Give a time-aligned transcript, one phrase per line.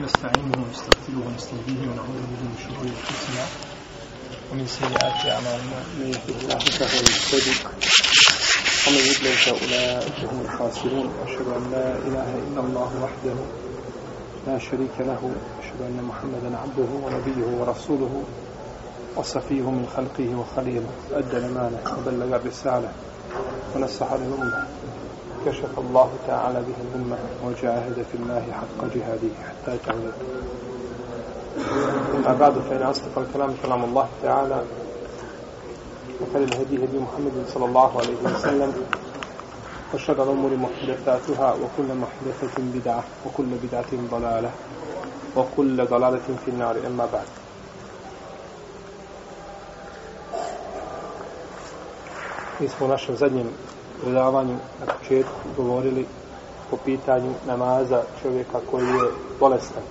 [0.00, 3.44] نستعينه ونستغفره ونستهديه ونعوذ به من شرور أنفسنا
[4.52, 5.78] ومن سيئات أعمالنا.
[5.98, 7.54] من يهده الله فهو المهتدي
[8.86, 11.06] ومن يضلل فأولئك هم الخاسرون.
[11.20, 13.36] واشهد أن لا إله إلا الله وحده
[14.46, 15.20] لا شريك له.
[15.58, 18.22] واشهد أن محمدا عبده ونبيه ورسوله
[19.16, 20.90] وصفيه من خلقه وخليله.
[21.12, 22.92] أدى الأمانة وبلغ الرسالة
[23.74, 24.66] ونصح للامه
[25.46, 30.12] كشف الله تعالى به الأمة وجاهد في الله حق جهاده حتى تعود.
[32.14, 34.62] أما بعد فإن أصدق الكلام كلام الله تعالى
[36.20, 38.72] وخير الهدي هدي محمد صلى الله عليه وسلم
[39.94, 44.50] وشر الأمور محدثاتها وكل محدثة بدعة وكل بدعة ضلالة
[45.36, 46.76] وكل ضلالة في النار.
[46.86, 47.26] أما بعد.
[52.60, 53.50] Mi smo u našem zadnjem
[54.02, 56.06] predavanju na početku govorili
[56.70, 59.82] po pitanju namaza čovjeka koji je bolestan.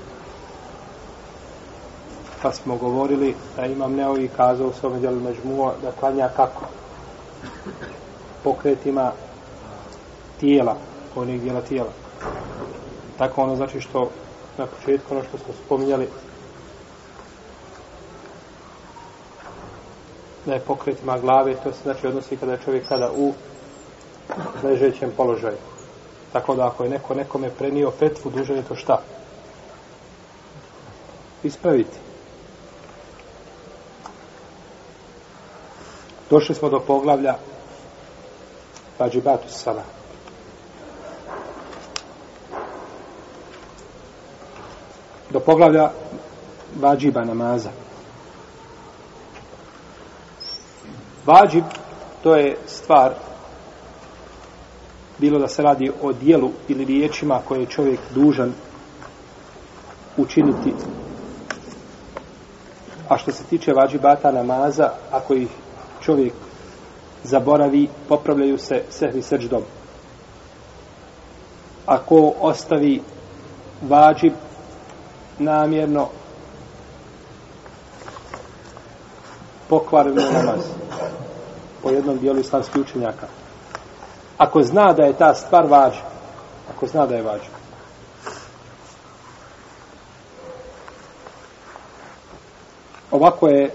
[2.42, 6.62] Pa smo govorili da imam neovi kazao u svome djelu međmuo da klanja kako?
[8.44, 9.12] Pokretima
[10.40, 10.76] tijela,
[11.16, 11.90] onih dijela tijela.
[13.18, 14.10] Tako ono znači što
[14.58, 16.08] na početku ono što smo spominjali
[20.46, 23.34] da je pokretima glave, to se znači odnosi kada je čovjek sada u
[24.64, 25.58] ležećem položaju.
[26.34, 29.02] Tako da ako je neko nekome prenio fetvu, duže je to šta?
[31.44, 31.98] Ispraviti.
[36.30, 37.36] Došli smo do poglavlja
[39.00, 39.84] Vađibatu Sala.
[45.30, 45.92] Do poglavlja
[46.80, 47.70] Vađiba namaza.
[51.26, 51.64] Vađib,
[52.24, 53.14] to je stvar
[55.18, 58.54] bilo da se radi o dijelu ili riječima koje je čovjek dužan
[60.18, 60.74] učiniti.
[63.10, 65.50] A što se tiče vađibata namaza, ako ih
[66.02, 66.34] čovjek
[67.24, 69.62] zaboravi, popravljaju se sehvi srđdom.
[71.86, 73.02] Ako ostavi
[73.82, 74.34] vađib
[75.40, 76.08] namjerno
[79.70, 80.62] pokvareno namaz
[81.84, 83.28] po jednom dijelu islamskih učenjaka
[84.38, 86.02] ako zna da je ta stvar važna.
[86.76, 87.58] Ako zna da je važna.
[93.12, 93.72] Ovako je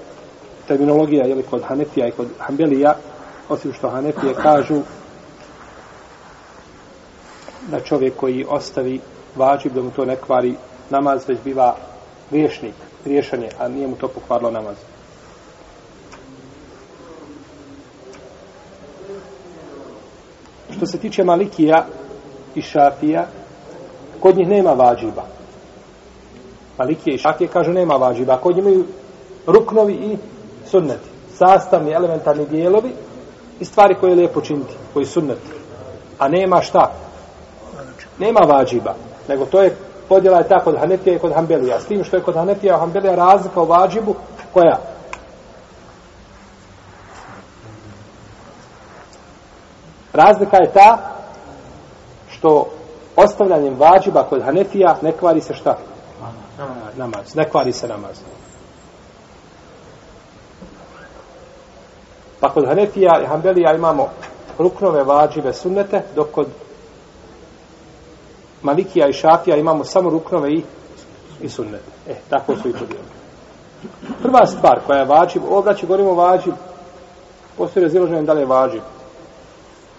[0.69, 2.95] terminologija jeli, kod Hanefija i kod Hanbelija,
[3.49, 4.81] osim što Hanefije kažu
[7.71, 9.00] da čovjek koji ostavi
[9.37, 10.55] vađib, da mu to ne kvari
[10.91, 11.77] namaz, već biva
[12.31, 12.75] griješnik,
[13.05, 14.77] griješan je, a nije mu to pokvarilo namaz.
[20.82, 21.84] Što se tiče Malikija
[22.54, 23.26] i Šafija,
[24.20, 25.22] kod njih nema vađiba.
[26.78, 28.37] Malikije i Šafije kažu nema vađiba.
[28.37, 28.84] Kod njih imaju
[29.47, 30.16] ruknovi i
[30.66, 31.09] sunneti.
[31.34, 32.91] Sastavni, elementarni dijelovi
[33.60, 35.50] i stvari koje je lijepo činiti, koji sunneti.
[36.19, 36.93] A nema šta?
[38.19, 38.94] Nema vađiba.
[39.28, 39.76] Nego to je
[40.09, 41.81] podjela je tako kod Hanefija i kod Hanbelija.
[41.81, 44.14] S tim što je kod Hanefija i Hanbelija razlika u vađibu,
[44.53, 44.78] koja?
[50.12, 50.99] Razlika je ta
[52.31, 52.67] što
[53.17, 55.77] ostavljanjem vađiba kod Hanefija ne kvari se šta?
[56.97, 57.34] Namaz.
[57.34, 58.21] Ne kvari se namaz.
[62.41, 64.09] Pa kod Hanefija i Hanbelija imamo
[64.59, 66.47] ruknove vađive sunnete, dok kod
[68.62, 70.62] Malikija i Šafija imamo samo ruknove i,
[71.41, 71.91] i sunnete.
[72.09, 73.12] E, tako su i podijelili.
[74.23, 76.53] Prva stvar koja je vađiv, ovdje će govorimo vađiv,
[77.59, 78.83] postoji raziloženje da li je vađiv.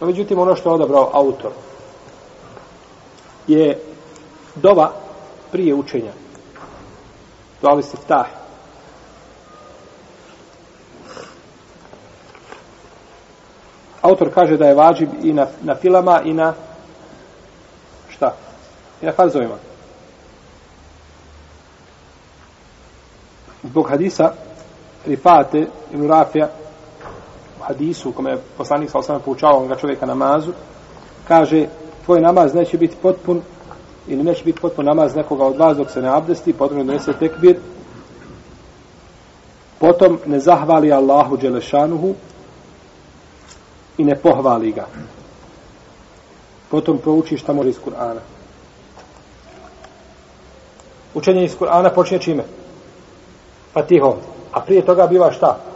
[0.03, 1.51] No, međutim, ono što je odabrao autor
[3.47, 3.79] je
[4.55, 4.91] dova
[5.51, 6.11] prije učenja.
[7.61, 8.25] Dova li se tah.
[14.01, 16.53] Autor kaže da je vađib i na, na filama i na
[18.09, 18.35] šta?
[19.01, 19.55] I na farzovima.
[23.63, 24.33] Zbog hadisa
[25.05, 26.49] Rifate i Rafija
[27.67, 30.51] hadisu u kome je poslanik sa osama poučavao onoga čovjeka namazu,
[31.27, 31.67] kaže,
[32.05, 33.41] tvoj namaz neće biti potpun
[34.07, 37.59] ili neće biti potpun namaz nekoga od vas dok se ne abdesti, potrebno donese tekbir,
[39.79, 42.15] potom ne zahvali Allahu Đelešanuhu
[43.97, 44.85] i ne pohvali ga.
[46.71, 48.19] Potom prouči šta može iz Kur'ana.
[51.13, 52.43] Učenje iz Kur'ana počinje čime?
[53.73, 54.13] Fatihom.
[54.51, 55.72] A prije toga biva šta?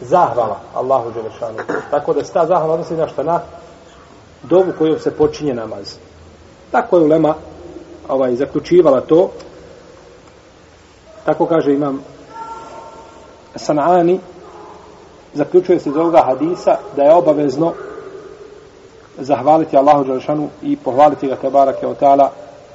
[0.00, 1.58] Zahvala Allahu Đelešanu.
[1.90, 3.40] Tako da se ta zahvala odnosi na šta na
[4.42, 5.94] dovu kojom se počinje namaz.
[6.70, 7.34] Tako je ulema
[8.08, 9.30] ovaj zaključivala to,
[11.24, 12.02] tako kaže imam
[13.56, 14.20] Sanani,
[15.34, 17.72] zaključuje se iz ovoga hadisa da je obavezno
[19.18, 21.96] zahvaliti Allahu Đelešanu i pohvaliti ga Tebarake od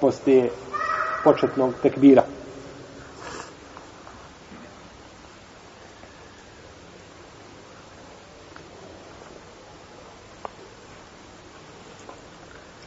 [0.02, 0.50] poslije
[1.24, 2.24] početnog tekbira.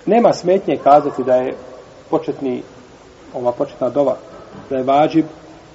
[0.06, 1.56] Nema smetnje kazati da je
[2.10, 2.62] početni,
[3.34, 4.16] ova početna dova,
[4.70, 5.26] da je vađib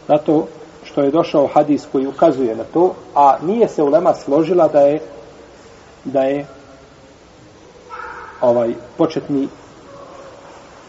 [0.07, 0.47] zato
[0.83, 4.99] što je došao hadis koji ukazuje na to, a nije se ulema složila da je
[6.03, 6.45] da je
[8.41, 9.47] ovaj početni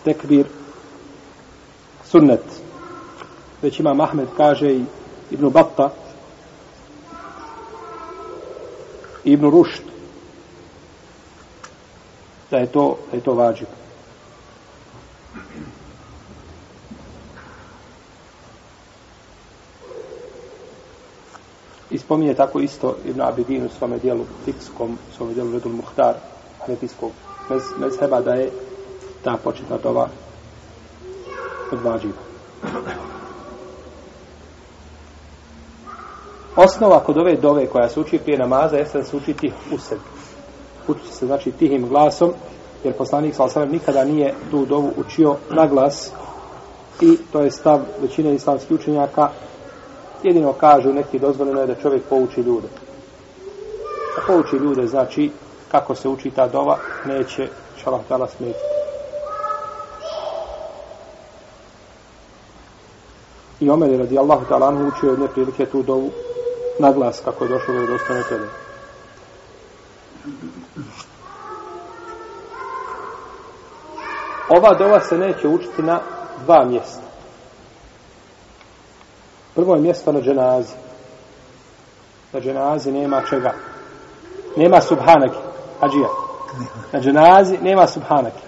[0.04, 0.46] tekbir
[2.04, 2.44] sunnet.
[3.62, 4.84] Već ima Mahmed kaže i
[5.30, 5.90] Ibn Batta
[9.24, 9.91] Ibn Rušt
[12.52, 13.68] da je to, da je to vađib.
[21.90, 26.14] I spominje tako isto Ibn Abidin u svome dijelu fikskom, u svome dijelu Redul Muhtar,
[26.60, 27.10] hanefijskog
[27.50, 28.50] mez, mezheba, da je
[29.24, 30.08] ta početna dova
[31.72, 32.22] od vađiva.
[36.56, 39.78] Osnova kod ove dove koja se uči prije namaza jeste da se uči tih u
[39.78, 40.00] sebi
[40.88, 42.32] učiti se znači tihim glasom,
[42.84, 46.12] jer poslanik sa osanem nikada nije tu dovu učio na glas
[47.00, 49.28] i to je stav većine islamskih učenjaka
[50.22, 52.68] jedino kažu neki dozvoljeno je da čovjek pouči ljude.
[54.16, 55.30] Da pouči ljude znači
[55.70, 57.48] kako se uči ta dova neće
[57.82, 58.58] šalah tala smetiti.
[63.60, 66.10] I Omer je radi Allahu ta'ala anhu učio jedne prilike tu dovu
[66.78, 68.46] na glas kako je došlo do dostane tebe.
[74.56, 76.00] Ova dova se neće učiti na
[76.44, 77.00] dva mjesta.
[79.54, 80.74] Prvo je mjesto na dženazi.
[82.32, 83.52] Na dženazi nema čega.
[84.56, 85.38] Nema subhanaki.
[85.80, 86.08] Ađija.
[86.92, 88.42] Na dženazi nema subhanaki.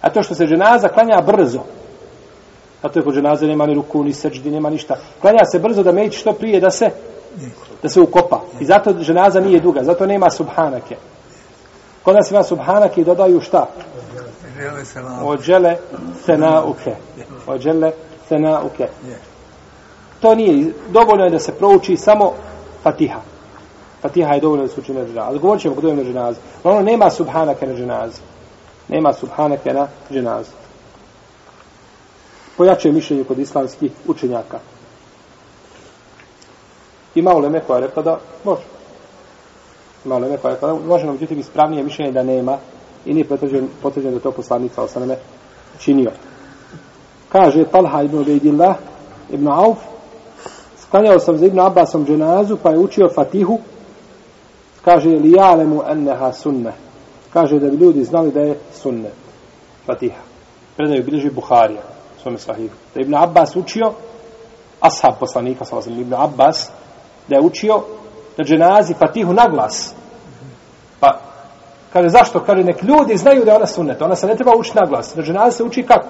[0.00, 1.60] A to što se dženaza klanja brzo.
[2.82, 4.96] A to je kod dženaze nema ni ruku, ni srđdi, nema ništa.
[5.20, 6.90] Klanja se brzo da meći što prije da se
[7.82, 8.40] da se ukopa.
[8.60, 9.82] I zato dženaza nije duga.
[9.84, 10.96] Zato nema subhanake.
[12.02, 13.66] Kod nas ima subhanake i dodaju šta?
[15.24, 15.76] Ođele
[16.26, 16.94] senauke.
[17.46, 17.92] Ođele
[18.28, 18.88] senauke.
[20.20, 22.32] To nije, dovoljno je da se prouči samo
[22.82, 23.20] Fatiha.
[24.02, 25.18] Fatiha je dovoljno da se uči na dženazi.
[25.18, 26.38] Ali govorit ćemo kod na dženazi.
[26.64, 28.20] Ono nema subhanake na dženazi.
[28.88, 30.50] Nema subhanake na dženazi.
[32.56, 34.58] Pojače mišljenje kod islamskih učenjaka.
[37.14, 38.62] Ima uleme koja je rekla da može.
[40.04, 42.58] Ima uleme koja je rekla da može, no međutim ispravnije mišljenje da nema
[43.08, 45.16] i nije potvrđen, potvrđen da to poslanica osaname
[45.78, 46.10] činio.
[47.28, 48.76] Kaže Talha ibn Ubejdillah
[49.30, 49.78] ibn Auf
[50.82, 53.58] sklanjao sam za Ibn Abbasom dženazu, pa je učio Fatihu.
[54.84, 56.72] Kaže, li jalemu enneha sunne.
[57.32, 59.10] Kaže da bi ljudi znali da je sunne.
[59.86, 60.20] Fatiha.
[60.76, 61.82] Predaju bilježi Buharija,
[62.22, 62.74] svome sahihu.
[62.94, 63.92] Da Ibn Abbas učio,
[64.80, 66.70] ashab poslanika, sa Ibn Abbas,
[67.28, 67.82] da je učio
[68.36, 69.94] na dženazi Fatihu na glas.
[71.98, 72.40] Kaže, zašto?
[72.40, 74.02] Kaže, nek ljudi znaju da je ona sunnet.
[74.02, 75.14] Ona se ne treba učiti na glas.
[75.14, 76.06] Na dženazi se uči kako?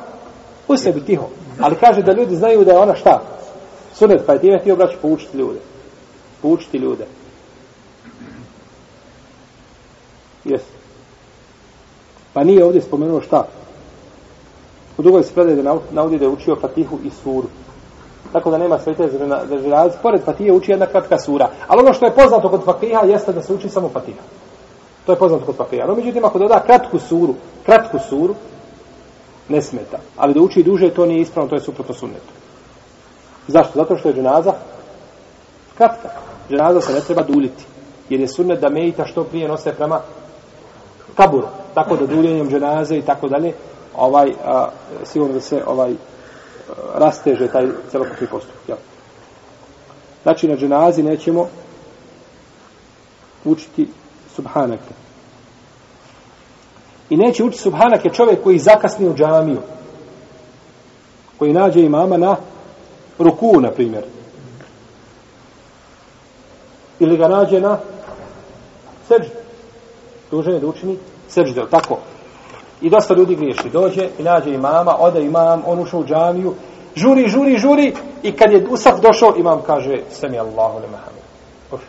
[0.68, 1.28] U sebi tiho.
[1.60, 3.22] Ali kaže da ljudi znaju da je ona šta?
[3.94, 5.58] Sunet, pa je time htio braći poučiti ljude.
[6.42, 7.06] Poučiti ljude.
[10.44, 10.62] Jes.
[12.32, 13.46] Pa nije ovdje spomenuo šta.
[14.98, 17.48] U drugoj se predaje da navodi da je učio Fatihu i suru.
[18.32, 19.96] Tako da nema svete za žirazi.
[20.02, 21.48] Pored Fatije uči jedna kratka sura.
[21.68, 24.20] Ali ono što je poznato kod Fatiha jeste da se uči samo Fatiha.
[25.08, 25.86] To je poznato kod Fatiha.
[25.86, 27.34] No, međutim, ako doda kratku suru,
[27.66, 28.34] kratku suru,
[29.48, 29.98] ne smeta.
[30.16, 32.32] Ali da uči duže, to nije ispravno, to je suprotno sunnetu.
[33.46, 33.72] Zašto?
[33.74, 34.52] Zato što je dženaza
[35.78, 36.08] kratka.
[36.50, 37.64] Dženaza se ne treba duljiti.
[38.08, 40.00] Jer je sunnet da mejita što prije nose prema
[41.16, 41.46] kaburu.
[41.74, 43.52] Tako da duljenjem dženaze i tako dalje,
[43.96, 44.68] ovaj, a,
[45.04, 45.96] sigurno da se ovaj, a,
[46.94, 48.68] rasteže taj celokupni postup.
[48.68, 48.76] Ja.
[50.22, 51.48] Znači, na dženazi nećemo
[53.44, 53.88] učiti
[54.38, 54.94] subhanake.
[57.10, 59.60] I neće učiti subhanake čovjek koji zakasni u džamiju.
[61.38, 62.36] Koji nađe imama na
[63.18, 64.04] ruku, na primjer.
[66.98, 67.78] Ili ga nađe na
[69.08, 69.30] seđu.
[70.30, 71.98] Dužan je da učini seđu, tako.
[72.82, 73.70] I dosta ljudi griješi.
[73.72, 76.54] Dođe i nađe imama, ode imam, on ušao u džamiju,
[76.96, 81.22] žuri, žuri, žuri, i kad je Usaf došao, imam kaže, sami Allahu ne mahamu.
[81.72, 81.80] Uf,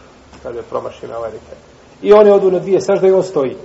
[0.43, 1.68] kaže, promaši me ovaj rekat.
[2.01, 3.55] I oni odu na dvije sežde i on stoji.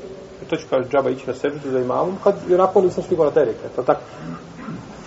[0.50, 3.30] to ću kaže džaba ići na seždu za imamom, kad je onako nisam stigao na
[3.30, 4.00] taj rekat, to tako.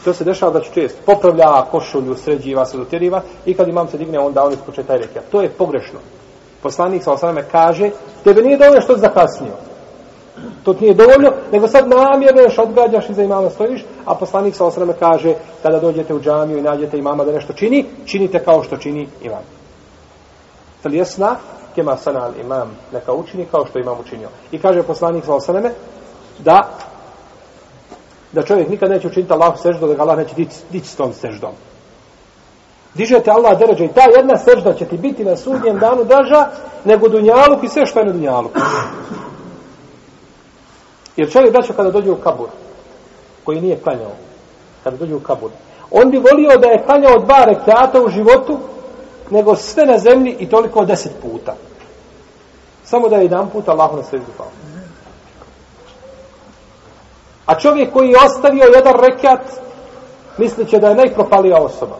[0.05, 1.01] To se dešava da će često.
[1.05, 5.24] Popravlja košulju, sređiva se, dotjeriva i kad imam se digne, onda on ispoče taj rekat.
[5.31, 6.00] To je pogrešno.
[6.62, 7.89] Poslanik sa osaname kaže,
[8.24, 9.53] tebe nije dovoljno što si zakasnio.
[10.63, 14.55] To ti nije dovoljno, nego sad namjerno još odgađaš i za imama stojiš, a poslanik
[14.55, 18.63] sa osaname kaže, kada dođete u džamiju i nađete imama da nešto čini, činite kao
[18.63, 19.43] što čini imam.
[20.84, 21.36] Talijesna,
[21.77, 24.29] kema sanal imam, neka učini kao što imam učinio.
[24.51, 25.72] I kaže poslanik sa osaneme,
[26.39, 26.69] da
[28.31, 30.36] da čovjek nikad neće učiniti Allahu seždu, da ga Allah neće
[30.72, 31.51] dići s tom seždom.
[32.93, 36.48] Dižete Allah deređe i ta jedna sežda će ti biti na sudnjem danu draža
[36.86, 38.57] nego dunjaluk i sve što je na dunjaluk.
[41.15, 42.48] Jer čovjek braćo kada dođe u kabur,
[43.43, 44.12] koji nije klanjao,
[44.84, 45.51] kada dođe u kabur,
[45.91, 48.60] on bi volio da je klanjao dva rekata u životu,
[49.29, 51.55] nego sve na zemlji i toliko deset puta.
[52.84, 54.48] Samo da je jedan put Allah na sve pao.
[57.46, 59.41] A čovjek koji je ostavio jedan rekat,
[60.38, 61.96] misliće da je najpropalija osoba.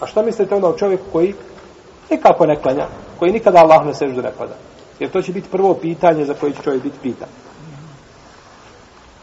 [0.00, 1.34] A šta mislite onda o čovjeku koji
[2.10, 2.86] nikako ne klanja,
[3.18, 4.54] koji nikada Allah na seždu ne pada?
[4.98, 7.28] Jer to će biti prvo pitanje za koje će čovjek biti pitan.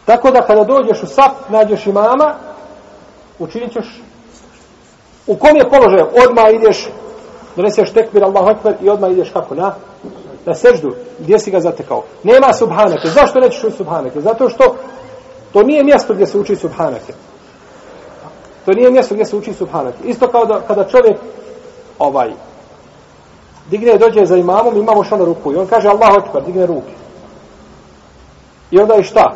[0.05, 2.35] Tako da kada dođeš u sap, nađeš imama,
[3.39, 4.01] učinit ćeš
[5.29, 6.01] u kom je položaj?
[6.25, 6.89] Odmah ideš,
[7.55, 9.73] doneseš tekbir Allahu Akbar i odmah ideš kako na?
[10.45, 10.95] Na seždu.
[11.19, 12.03] Gdje si ga zatekao?
[12.23, 13.07] Nema subhanake.
[13.07, 14.21] Zašto nećeš u subhanake?
[14.21, 14.75] Zato što
[15.53, 17.13] To nije mjesto gdje se uči subhanake.
[18.65, 19.97] To nije mjesto gdje se uči subhanake.
[20.03, 21.17] Isto kao da kada čovjek
[21.99, 22.31] ovaj
[23.69, 26.93] digne dođe za imamom, imamo što na ruku i on kaže Allah Akbar, digne ruke.
[28.71, 29.33] I onda je šta?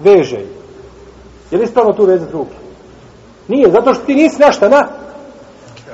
[0.00, 0.40] Veže.
[1.50, 2.54] Je li ispravno tu vezati ruke?
[3.50, 4.86] Nije, zato što ti nisi našta na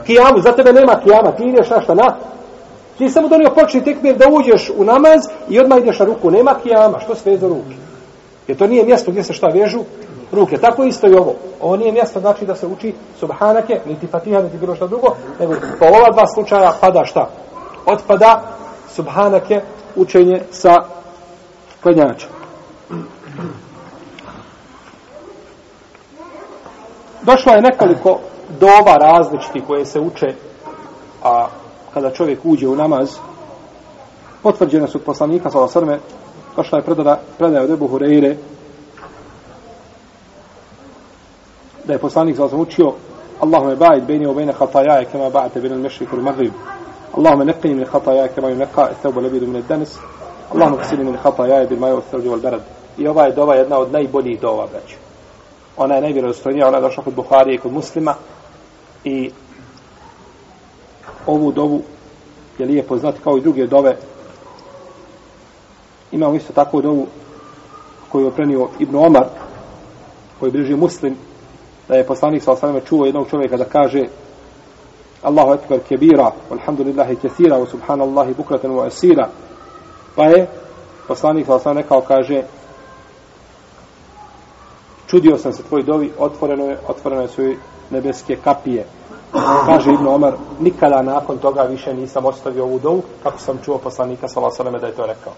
[0.06, 2.16] kijamu, za tebe nema kijama, ti ideš našta na
[2.98, 6.54] ti samo donio počni tekbir da uđeš u namaz i odmah ideš na ruku, nema
[6.62, 7.76] kijama, što sve za ruke?
[8.48, 9.80] Jer to nije mjesto gdje se šta vežu
[10.32, 10.58] ruke.
[10.58, 11.34] Tako isto i ovo.
[11.60, 15.54] Ovo nije mjesto znači da se uči subhanake, niti fatiha, niti bilo šta drugo, nego
[15.78, 17.28] po ova dva slučaja pada šta?
[17.86, 18.42] Otpada
[18.94, 19.60] subhanake
[19.96, 20.74] učenje sa
[21.82, 22.30] klanjačem.
[27.26, 28.18] Došlo je nekoliko
[28.60, 30.34] doba različiti koje se uče
[31.22, 31.46] a
[31.94, 33.16] kada čovjek uđe u namaz
[34.42, 35.98] potvrđene su poslanika sa osrme
[36.56, 38.34] došla je predada, predaja od Ebu Hureyre
[41.84, 42.92] da je poslanik za učio
[43.40, 46.52] Allahume ba'id bejni obejne hatajaje kema ba'ate bejne mešriku u maghrib
[47.16, 49.98] Allahume neqini min hatajaje kema ju neqa etheuba lebidu min danis
[50.54, 52.62] Allahume ksini min hatajaje bil maju otheuđu wal berad
[52.98, 55.05] i ova je dova jedna od najboljih dova braću
[55.76, 58.14] ona je najvjerozostojnija ona je došla kod Buharije i kod muslima
[59.04, 59.30] i
[61.26, 61.82] ovu dovu
[62.58, 63.96] je lijepo znati kao i druge dove
[66.12, 67.06] Imamo isto tako dovu
[68.08, 69.24] koju je prenio Ibn Omar,
[70.40, 71.16] koji bliži muslim,
[71.88, 74.02] da je poslanik sa osaname čuo jednog čovjeka da kaže
[75.22, 79.28] Allahu ekber kebira, alhamdulillahi kesira, wa subhanallahi bukratan wa asira.
[80.14, 80.46] Pa je
[81.08, 82.42] poslanik sa osaname rekao, kaže
[85.06, 87.56] čudio sam se tvoj dovi, otvoreno je, otvoreno je svoje
[87.90, 88.86] nebeske kapije.
[89.66, 94.28] Kaže Ibn Omar, nikada nakon toga više nisam ostavio ovu dovu, kako sam čuo poslanika
[94.28, 95.32] sa osaname da je to rekao.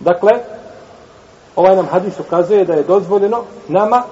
[0.00, 0.32] Dakle,
[1.56, 4.02] ovaj nam hadis ukazuje da je dozvoljeno nama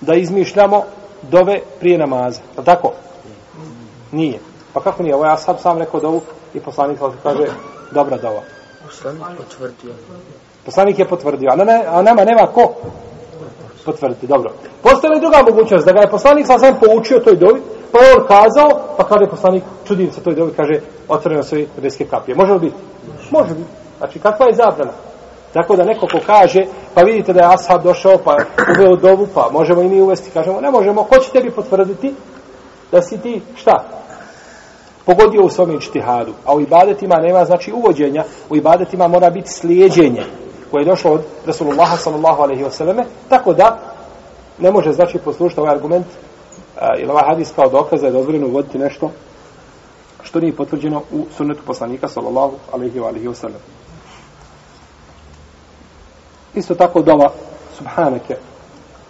[0.00, 0.82] da izmišljamo
[1.22, 2.40] dove prije namaza.
[2.56, 2.92] Pa tako?
[4.12, 4.38] Nije.
[4.72, 5.14] Pa kako nije?
[5.14, 6.20] Ovo ja sam sam rekao dovu
[6.54, 7.46] i poslanik kaže
[7.92, 8.53] dobra dova.
[8.86, 9.94] Poslanik potvrdio.
[10.64, 11.50] Poslanik je potvrdio.
[11.52, 12.74] A, ne, a nama nema ko
[13.84, 14.26] potvrditi.
[14.26, 14.52] Dobro.
[14.82, 17.62] Postoje li druga mogućnost da ga je poslanik sam sam poučio toj dovi,
[17.92, 21.66] pa je on kazao, pa kada je poslanik čudim se toj dovi, kaže otvoreno sve
[21.76, 22.34] nebeske kapije.
[22.34, 22.76] Može li biti?
[23.30, 23.70] Može biti.
[23.98, 24.92] Znači, kakva je zabrana?
[25.52, 28.36] Tako da neko ko kaže, pa vidite da je ashab došao, pa
[28.76, 32.14] uveo dovu, pa možemo i mi uvesti, kažemo, ne možemo, ko će tebi potvrditi
[32.92, 33.84] da si ti, šta?
[35.06, 36.32] Pogodio u svom ičtihadu.
[36.44, 40.24] A u ibadetima nema, znači, uvođenja, u ibadetima mora biti slijedjenje,
[40.70, 43.78] koje je došlo od Rasulullah sallallahu alaihi wasallame, tako da
[44.58, 46.06] ne može, znači, poslušati ovaj argument,
[46.98, 49.10] ili ovaj hadis kao dokaz da je dozvoljeno uvoditi nešto
[50.22, 53.62] što nije potvrđeno u sunnetu poslanika sallallahu alaihi wa alaihi wasallam.
[56.54, 57.32] Isto tako dova
[57.76, 58.36] subhanake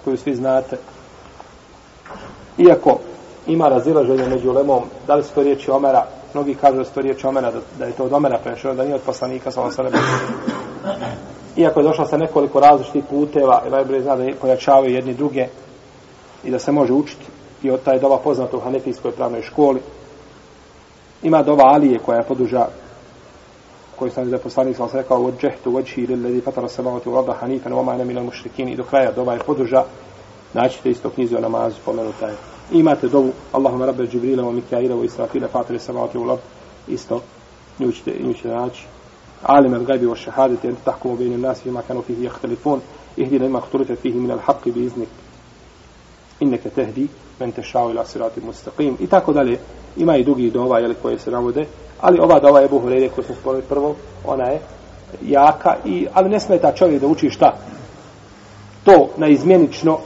[0.05, 0.77] koju svi znate.
[2.59, 2.99] Iako
[3.47, 7.01] ima razilaženje među lemom, da li su to riječi Omera, mnogi kažu da su to
[7.01, 9.87] riječi Omera, da, da je to od Omera prešao, da nije od poslanika sa osam
[11.57, 15.47] Iako je došlo sa nekoliko različitih puteva, i najbolje zna da pojačavaju jedni druge
[16.45, 17.25] i da se može učiti.
[17.63, 19.81] I od taj dova poznata u Hanefijskoj pravnoj školi.
[21.23, 22.67] Ima dova Alije koja je poduža
[23.97, 27.85] koji sam da poslanik sam rekao wajhtu wajhi lilladhi fatara samawati wal arda hanifan wa
[27.85, 28.69] ma ana minal mushrikin.
[28.69, 29.85] I do kraja dova je poduža
[30.55, 35.06] naćite isto knjizu o namazu pomenuta je imate dovu Allahumma rabbe Džibrila wa Mikaila wa
[35.06, 36.44] Israfila fatara samawati wal arda
[36.88, 37.22] isto
[37.80, 38.86] nju ćete, nju ćete naći
[39.46, 42.82] عالم الغيب والشهادة أنت تحكم بين الناس فيما كانوا فيه يختلفون
[43.20, 45.08] اهدنا لما اختلف فيه من الحق بإذنك
[46.44, 47.08] إنك تهدي
[47.42, 49.60] من تشاء إلى صراط مستقيم i tako dalje
[49.98, 51.66] ima i drugi dova jeli, koje se navode
[52.02, 54.62] ali ova dova je Buhureyre koju smo spomenuli prvo ona je
[55.22, 57.58] jaka i ali ne smeta čovjek da uči šta
[58.84, 60.00] to na izmjenično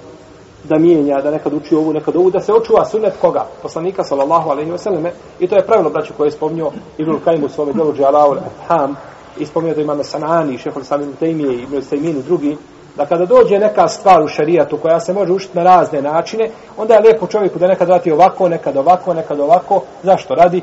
[0.65, 3.47] da mijenja, da nekad uči ovu, nekad ovu, da se očuva sunnet koga?
[3.63, 5.07] Poslanika, sallallahu alaihi wa sallam.
[5.41, 8.37] I to je pravilo, braću, koje je spomnio Ibn Kajim u svome delu Džalaul
[8.69, 8.97] Ham,
[9.39, 12.57] i spomnio da imame Sanani, šehol Samim Tejmije i Ibn Sejmin i drugi,
[12.97, 16.95] da kada dođe neka stvar u šarijatu koja se može učiti na razne načine, onda
[16.95, 19.83] je lijepo čovjeku da nekad vrati ovako, nekad ovako, nekad ovako.
[20.03, 20.35] Zašto?
[20.35, 20.63] Radi?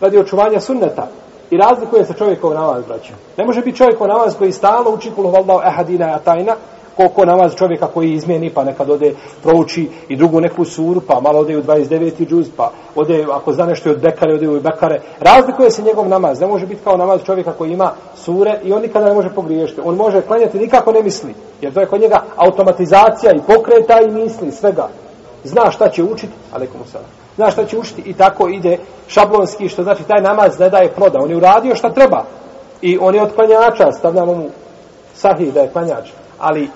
[0.00, 1.08] Radi očuvanja sunneta.
[1.50, 3.12] I razlikuje se čovjekov namaz, braću.
[3.36, 6.56] Ne može biti čovjekov namaz koji stalno uči kulu vallahu ehadina atajna,
[6.96, 11.38] koliko namaz čovjeka koji izmijeni, pa nekad ode prouči i drugu neku suru, pa malo
[11.38, 12.28] ode u 29.
[12.28, 15.00] džuz, pa ode, ako zna nešto od bekare, ode u bekare.
[15.20, 16.40] Razlikuje se njegov namaz.
[16.40, 19.80] Ne može biti kao namaz čovjeka koji ima sure i on nikada ne može pogriješiti.
[19.84, 21.34] On može klanjati, nikako ne misli.
[21.60, 24.88] Jer to je kod njega automatizacija i pokreta i misli, svega.
[25.44, 27.04] Zna šta će učiti, ali komu sada.
[27.36, 31.18] Zna šta će učiti i tako ide šablonski, što znači taj namaz ne daje ploda.
[31.22, 32.24] On je uradio šta treba.
[32.82, 34.48] I on je od klanjača, stavljamo mu
[35.14, 36.08] sahih da je klanjač.
[36.38, 36.68] Ali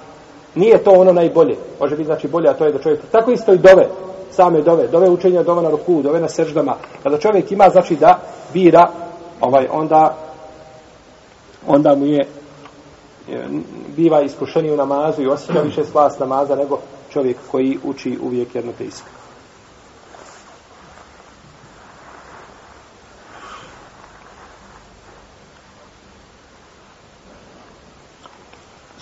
[0.56, 1.56] Nije to ono najbolje.
[1.80, 3.00] Može biti znači bolje, a to je da čovjek...
[3.12, 3.88] Tako isto i dove.
[4.30, 4.88] Same dove.
[4.88, 6.76] Dove učenja, dove na ruku, dove na seždama.
[7.02, 8.18] Kada čovjek ima, znači da
[8.52, 8.90] bira,
[9.40, 10.16] ovaj, onda
[11.66, 12.26] onda mu je
[13.96, 16.78] biva iskušeniji u namazu i osjeća više slas namaza nego
[17.12, 19.08] čovjek koji uči uvijek jedno te isko.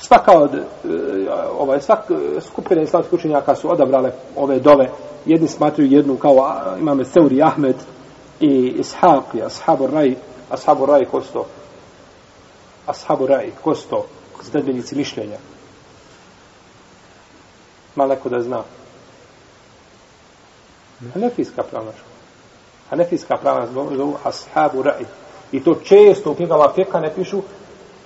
[0.07, 0.61] Svaka od e,
[1.59, 4.91] ovaj svak e, skupine islamskih učenjaka su odabrale ove dove
[5.27, 7.77] jedni smatruju jednu kao imame Seuri Ahmed
[8.41, 10.15] i Ishaq i Ashabu Raj.
[10.51, 11.47] Ashabu Rai kosto
[12.87, 14.07] Ashabu ko kosto
[14.43, 15.39] zdedbenici mišljenja
[17.95, 18.63] malo da zna
[21.15, 22.15] Hanefijska pravna škola
[22.91, 25.05] Hanefijska pravna zovu Ashabu Raj.
[25.53, 27.43] i to često u knjigama feka ne pišu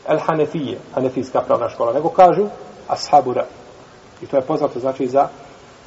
[0.08, 2.46] el Hanefije, Hanefijska pravna škola, nego kažu
[2.88, 3.44] Ashabura.
[4.22, 5.28] I to je poznato znači za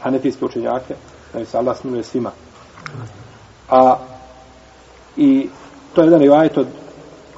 [0.02, 0.96] Hanefijske učenjake,
[1.34, 2.32] da se Allah smiluje svima.
[3.70, 3.98] A,
[5.18, 5.50] I
[5.94, 6.68] to je jedan rivajet od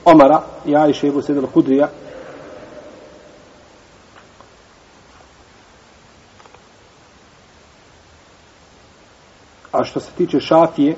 [0.05, 1.89] Omara i Ajše Sedel Hudrija,
[9.73, 10.95] A što se tiče šafije,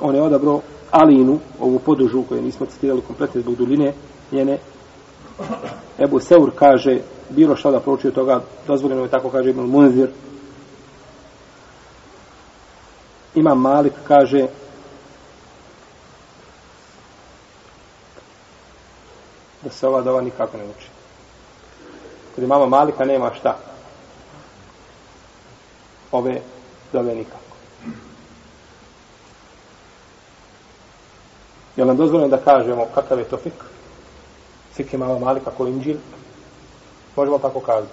[0.00, 3.92] on je odabro Alinu, ovu podužu koju nismo citirali kompletno zbog duline
[4.32, 4.58] njene,
[5.98, 10.10] Ebu Seur kaže, bilo šta da prouči toga, dozvoljeno je tako kaže Ibn Munzir.
[13.34, 14.46] Imam Malik kaže,
[19.62, 20.88] da se ova dova nikako ne uči.
[22.34, 23.58] Kod imama Malika nema šta.
[26.12, 26.40] Ove
[26.92, 27.56] dove nikako.
[31.76, 33.52] Je nam dozvoljeno da kažemo kakav je to fik?
[34.78, 35.96] Fik mama Malika ko inđil?
[37.16, 37.92] Možemo tako kazati.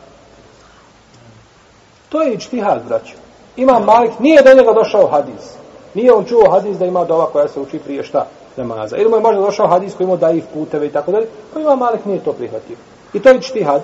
[2.10, 3.16] To je ičtihad, braćo.
[3.56, 5.56] Imam Malik, nije do njega došao hadis.
[5.94, 8.98] Nije on čuo hadis da ima dova koja se uči prije šta namaza.
[8.98, 11.28] Ili mu je možda došao hadis koji ima daif puteve i tako dalje.
[11.54, 12.76] Pa ima Malik nije to prihvatio.
[13.14, 13.82] I to je ičtihad.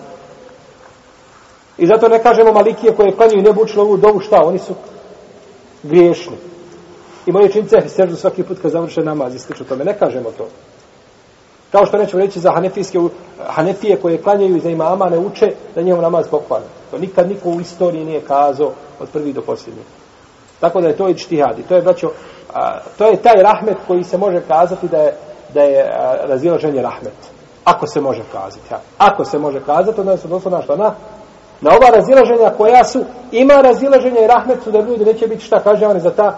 [1.78, 4.74] I zato ne kažemo Malikije koje klanjuju ne bučilo ovu dovu šta, oni su
[5.84, 6.38] griješni.
[7.26, 9.86] I moje činiti seždu svaki put kad završe namaz i slično tome.
[9.86, 10.48] Ne kažemo to.
[11.72, 13.00] Kao što nećemo reći za hanefijske,
[13.48, 16.64] hanefije koje klanjaju za imama ne uče da njemu namaz pokvara.
[16.92, 19.86] To nikad niko u istoriji nije kazao od prvi do posljednjeg.
[20.60, 21.60] Tako da je to i čtihad.
[21.60, 22.12] I to je, braćo,
[22.54, 25.14] a, to je taj rahmet koji se može kazati da je,
[25.54, 27.14] da je a, razilaženje rahmet.
[27.64, 28.74] Ako se može kazati.
[28.74, 28.80] Ja.
[28.98, 30.94] Ako se može kazati, onda su doslovno na na?
[31.62, 35.60] Na ova razilaženja koja su, ima razilaženja i rahmet su da ljudi neće biti šta
[35.60, 36.38] kažnjavani za ta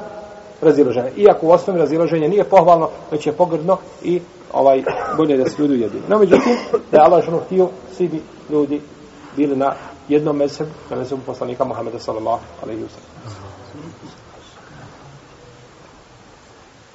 [0.63, 1.09] razilaženja.
[1.17, 4.21] Iako u osnovi razilaženje nije pohvalno, već je pogrdno i
[4.53, 4.83] ovaj
[5.17, 6.03] bolje da se ljudi ujedine.
[6.09, 6.55] No, međutim,
[6.91, 8.81] da je Allah ženu htio, svi bi ljudi
[9.35, 9.73] bili na
[10.09, 13.43] jednom mesem, na mesem poslanika Muhammeda sallallahu alaihi wa sallam.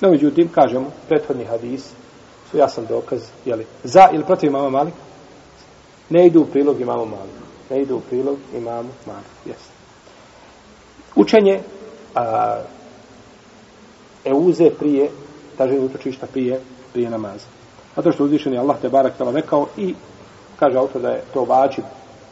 [0.01, 1.91] No, međutim, kažemo, prethodni hadis
[2.51, 5.09] su jasan dokaz, jeli, za ili protiv imama Malika?
[6.11, 7.45] ne idu u prilog imamu Malika.
[7.71, 9.29] Ne idu u prilog imamu Malika.
[9.47, 9.71] Jesi.
[11.17, 11.61] Učenje
[12.15, 12.61] a,
[14.25, 15.11] euze prije
[15.57, 16.61] traženje utočišta prije,
[16.93, 17.47] prije namaza.
[17.97, 19.95] Zato što uzvišen je Allah te barak tala rekao i
[20.59, 21.85] kaže autor da je to vađib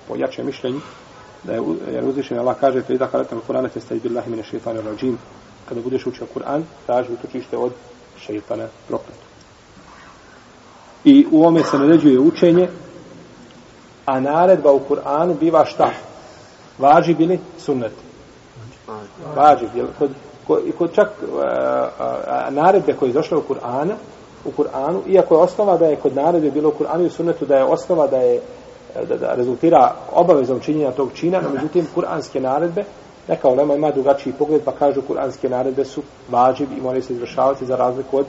[0.09, 0.81] po jačem mišljenju,
[1.44, 1.61] da je,
[1.92, 5.18] jer uzvišen je Allah kaže to da karatam Kur'ana te stajid billahi mine šeitana rađim,
[5.68, 7.72] kada budeš učio Kur'an, traži utočište od
[8.18, 9.27] šeitana prokletu.
[11.05, 12.68] I u ome se naređuje učenje,
[14.07, 15.90] a naredba u Kur'anu biva šta?
[16.79, 17.92] Važi bili sunnet.
[19.37, 19.87] Važi, jel?
[19.99, 20.11] Kod,
[20.66, 21.38] i kod čak uh,
[22.50, 23.94] naredbe koje je došle u Kur'anu,
[24.44, 27.46] u Kur'anu, iako je osnova da je kod naredbe bilo u Kur'anu i u sunnetu
[27.46, 31.87] da je osnova da je e, da, da rezultira obavezom činjenja tog čina, no međutim
[31.94, 32.85] kuranske naredbe,
[33.28, 37.66] neka ulema ima drugačiji pogled, pa kažu kuranske naredbe su vađib i moraju se izvršavati
[37.66, 38.26] za razliku od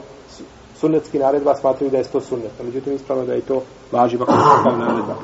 [0.80, 2.50] sunnetski naredba, smatruju da je to sunnet.
[2.58, 5.14] No, međutim, ispravno da je to vađib ako se kao naredba.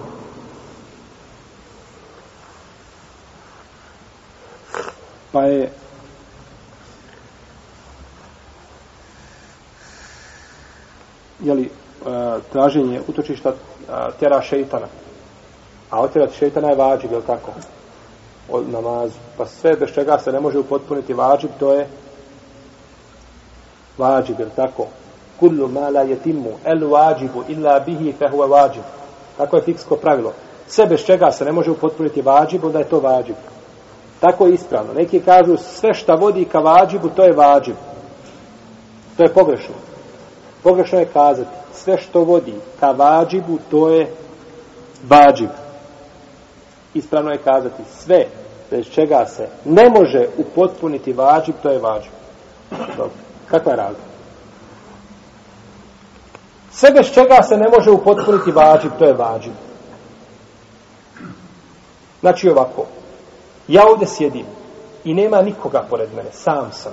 [5.33, 5.72] Pa je
[11.44, 11.70] jeli, e,
[12.52, 13.52] traženje utočišta
[13.87, 14.87] tera tjera šeitana.
[15.90, 17.50] A otjerati šeitana je vađib, je tako?
[18.50, 19.14] Od namazu.
[19.38, 21.87] Pa sve bez čega se ne može upotpuniti vađib, to je
[23.98, 24.87] vađib, je tako?
[25.40, 28.83] Kullu ma la yetimu el vađibu illa bihi fehuve vađib.
[29.37, 30.33] Tako je fiksko pravilo.
[30.66, 33.37] Sve bez čega se ne može upotpuniti vađib, onda je to vađib.
[34.20, 34.92] Tako je ispravno.
[34.92, 37.76] Neki kažu sve šta vodi ka vađibu, to je vađib.
[39.16, 39.74] To je pogrešno.
[40.64, 44.14] Pogrešno je kazati sve što vodi ka vađibu, to je
[45.09, 45.50] vađib.
[46.94, 48.27] Ispravno je kazati sve
[48.70, 52.12] bez čega se ne može upotpuniti vađib, to je vađib.
[52.70, 53.11] Dobro.
[53.46, 54.03] Kakva je razlika?
[56.72, 59.53] Sve bez čega se ne može upotpuniti vađib, to je vađib.
[62.20, 62.87] Znači ovako,
[63.68, 64.46] ja ovdje sjedim
[65.05, 66.92] i nema nikoga pored mene, sam sam.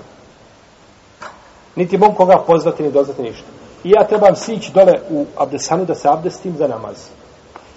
[1.75, 3.60] Niti mogu koga pozvati, ni dozvati ništa.
[3.83, 6.95] I ja trebam sići dole u abdesanu da se abdestim za namaz.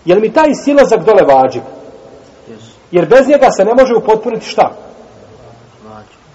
[0.05, 1.63] Je mi taj silazak dole vađib?
[2.91, 4.71] Jer bez njega se ne može upotpuniti šta?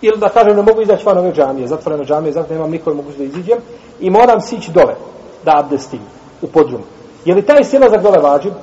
[0.01, 3.11] Ili da kažem, ne mogu izaći van ove džamije, zatvorene džamije, zato nemam nikoj mogu
[3.17, 3.57] da iziđem
[3.99, 4.95] i moram sići dole
[5.45, 5.99] da abdestim
[6.41, 6.81] u podrum.
[7.25, 8.53] Je li taj silazak dole vađib?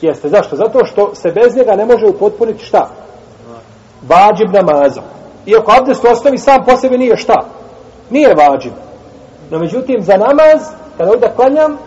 [0.00, 0.28] Jeste.
[0.28, 0.56] Zašto?
[0.56, 2.90] Zato što se bez njega ne može upotpuniti šta?
[4.02, 5.04] Vađib namazom.
[5.46, 7.34] Iako abdest ostavi sam po sebi nije šta?
[8.10, 8.72] Nije vađib.
[9.52, 11.78] No međutim, za namaz, kada ovdje klanjam,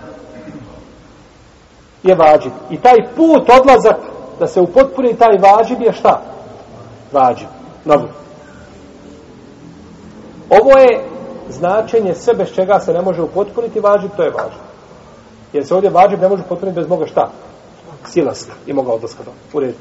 [2.04, 2.52] je vađib.
[2.70, 3.98] I taj put, odlazak,
[4.40, 6.22] da se upotpuni taj vađib je šta?
[7.12, 7.48] Vađib.
[7.86, 8.08] Dobro.
[10.50, 11.06] Ovo je
[11.50, 14.62] značenje sve bez čega se ne može upotpuniti vađib, to je vađib.
[15.54, 17.30] Jer se ovdje vađib ne može upotpuniti bez moga šta?
[18.08, 19.32] Silaska i moga odlaska do.
[19.54, 19.78] U redu.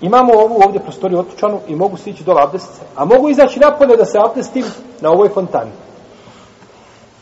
[0.00, 2.82] Imamo ovu ovdje prostoriju otključanu i mogu stići dole abdestice.
[2.96, 4.64] A mogu izaći napolje da se abdestim
[5.00, 5.70] na ovoj fontani.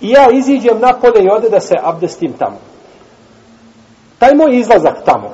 [0.02, 2.58] I ja iziđem napolje i ode da se abdestim tamo.
[4.18, 5.30] Taj moj izlazak tamo,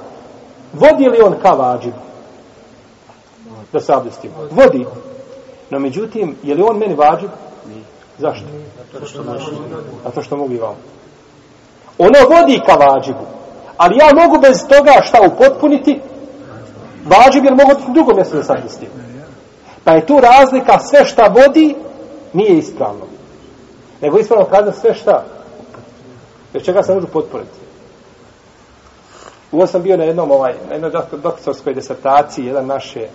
[0.73, 1.97] vodi li on ka vađibu?
[3.73, 4.31] Da se abdestim.
[4.51, 4.87] Vodi.
[5.71, 7.31] No međutim, je li on meni vađib?
[8.19, 8.47] Zašto?
[10.05, 10.75] Zato što mogu i vam.
[11.99, 13.27] Ono vodi ka vađibu.
[13.77, 16.01] Ali ja mogu bez toga šta upotpuniti?
[17.05, 18.89] Vađib jer mogu u drugom mjestu da se abdestim.
[19.85, 21.77] Pa je tu razlika sve šta vodi
[22.33, 23.08] nije ispravno.
[24.01, 25.25] Nego ispravno kazao sve šta?
[26.53, 27.59] Bez čega se može potporiti.
[29.53, 30.91] Uvo sam bio na jednom, ovaj, na jednoj
[31.23, 33.11] doktorskoj desertaciji, jedan naš je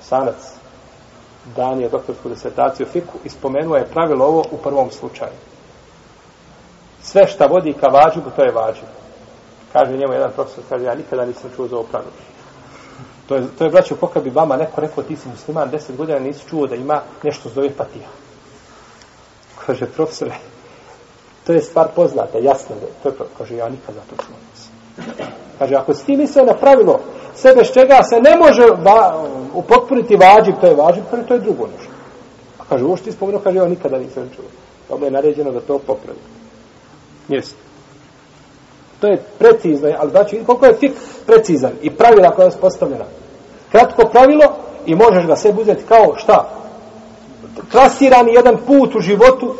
[0.00, 0.36] sanac
[1.56, 5.32] danije doktorsku desertaciju fiku i spomenuo je pravilo ovo u prvom slučaju.
[7.02, 8.88] Sve šta vodi ka vađibu, to je vađib.
[9.72, 12.12] Kaže njemu jedan profesor, kaže, ja nikada nisam čuo za ovo pravilo.
[13.28, 16.18] To je, to je braćo, pokad bi vama neko rekao, ti si musliman, deset godina
[16.18, 18.08] nisi čuo da ima nešto zove patija.
[19.70, 20.34] Kaže, profesore,
[21.46, 24.72] to je stvar poznata, jasno, to je, kaže, ja nikada to čuo nisam.
[25.58, 27.00] Kaže, ako si ti mislio na pravilo,
[27.34, 31.40] sebe s čega se ne može va, upotpuniti vađib, to je vađib, kaže, to je
[31.40, 31.92] drugo nešto.
[32.58, 34.44] A kaže, ovo što ti spomenuo, kaže, ja nikada nisam čuo.
[34.88, 36.18] Ovo je naređeno da to popravi.
[37.28, 37.56] Jeste.
[39.00, 40.92] To je precizno, ali znači, koliko je fik
[41.26, 43.04] precizan i pravila koja je postavljena.
[43.72, 44.56] Kratko pravilo
[44.86, 46.60] i možeš ga sebi uzeti kao šta?
[47.70, 49.54] Trasirani jedan put u životu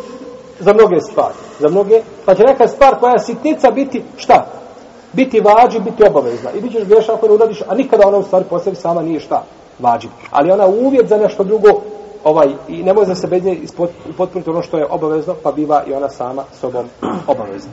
[0.61, 1.35] za mnoge stvari.
[1.59, 4.61] Za mnoge, pa će neka stvar koja je sitnica biti šta?
[5.13, 6.51] biti vađi, biti obavezna.
[6.51, 9.03] I bit ćeš grešan ako ne uradiš, a nikada ona u stvari po sebi sama
[9.03, 9.45] nije šta
[9.79, 10.09] vađi.
[10.31, 11.69] Ali ona uvjet za nešto drugo,
[12.25, 13.61] ovaj, i ne može se bez nje
[14.11, 16.85] upotpuniti ono što je obavezno, pa biva i ona sama sobom
[17.27, 17.73] obavezna.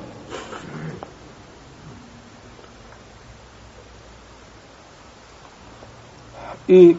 [6.68, 6.96] I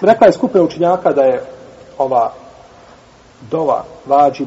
[0.00, 1.42] rekla je skupina učinjaka da je
[1.98, 2.32] ova
[3.50, 4.46] dova, vađi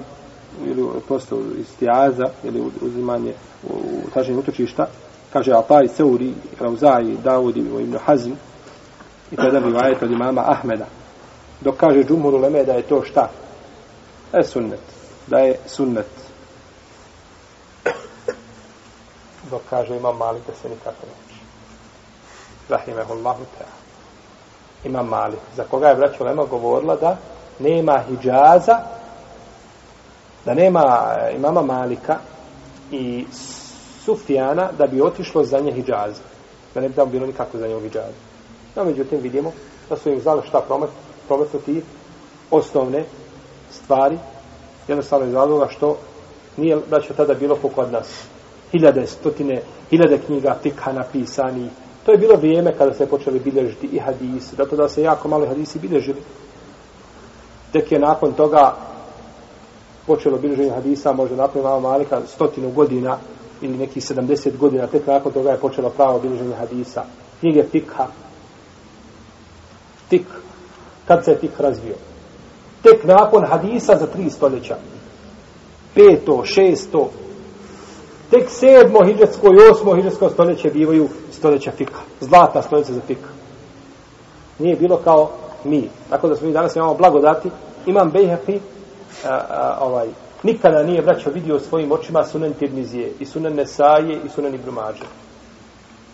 [0.66, 3.34] ili prosto istijaza, ili uzimanje
[3.64, 4.88] u, u traženju utočišta,
[5.34, 8.32] kaže Ataj Seuri, Rauzai, Davudi, Ibn Hazm,
[9.32, 10.86] i to je jedan rivajet od imama Ahmeda.
[11.62, 13.30] Dok kaže Džumhur Uleme da je to šta?
[14.32, 14.80] Da je sunnet.
[15.28, 16.10] Da je sunnet.
[19.52, 21.42] Dok kaže imam Malik da se nikako neće.
[22.70, 23.78] Rahimehullahu ta'ala.
[24.84, 25.40] Imam Malik.
[25.56, 27.18] Za koga je braćo Lema govorila da
[27.60, 28.78] nema Hidžaza,
[30.46, 32.18] da nema eh, imama Malika
[32.92, 33.26] i
[34.06, 36.22] Sufijana da bi otišlo za nje hijjaza.
[36.74, 38.18] Da ne bi tamo bilo nikako za nje hijjaza.
[38.76, 39.52] No, međutim, vidimo
[39.90, 40.90] da su im znali šta promet,
[41.28, 41.82] prometnuti
[42.52, 43.04] osnovne
[43.72, 44.18] stvari,
[44.88, 45.98] jednostavno iz razloga što
[46.58, 48.24] nije, braćo, tada bilo koliko od nas.
[48.72, 51.70] Hiljade, stotine, hiljade knjiga fikha napisani.
[52.06, 54.56] To je bilo vrijeme kada se počeli bilježiti i hadisi.
[54.56, 56.22] Zato da se jako mali hadisi bilježili.
[57.78, 58.76] Tek je nakon toga
[60.08, 63.18] počelo bilježenje hadisa, možda nakon imamo malika stotinu godina
[63.62, 67.04] ili nekih 70 godina, tek nakon toga je počelo pravo bilježenje hadisa.
[67.40, 68.08] Knjige fikha,
[70.10, 70.26] tik,
[71.08, 71.96] kad se tik razvio.
[72.84, 74.78] Tek nakon hadisa za tri stoljeća.
[75.96, 77.10] Peto, šesto,
[78.30, 82.00] tek sedmo hidžetsko i osmo hidžetsko stoljeće bivaju stoljeća fika.
[82.22, 83.30] Zlatna stoljeća za fika.
[84.60, 85.30] Nije bilo kao
[85.68, 85.90] mi.
[86.10, 87.50] Tako da smo mi danas imamo blagodati.
[87.86, 88.60] Imam Bejhefi,
[89.80, 90.08] ovaj,
[90.44, 95.04] nikada nije braćo vidio svojim očima sunen Tirmizije i sunen Nesaje i sunen Ibrumađe.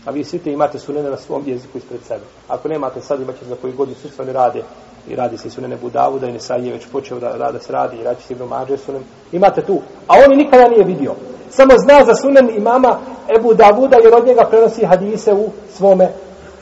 [0.06, 2.24] A vi svi imate sunene na svom jeziku ispred sebe.
[2.48, 4.64] Ako nemate sad, imate za koji godinu svi ne rade
[5.08, 8.22] i radi se sunene Budavuda i Nesaje već počeo da rada se radi i radi
[8.22, 9.04] se Ibn Mađe sunen.
[9.32, 9.82] Imate tu.
[10.08, 11.16] A on nikada nije vidio.
[11.50, 13.00] Samo zna za sunen imama
[13.40, 16.10] Ebu Davuda jer od njega prenosi hadise u svome,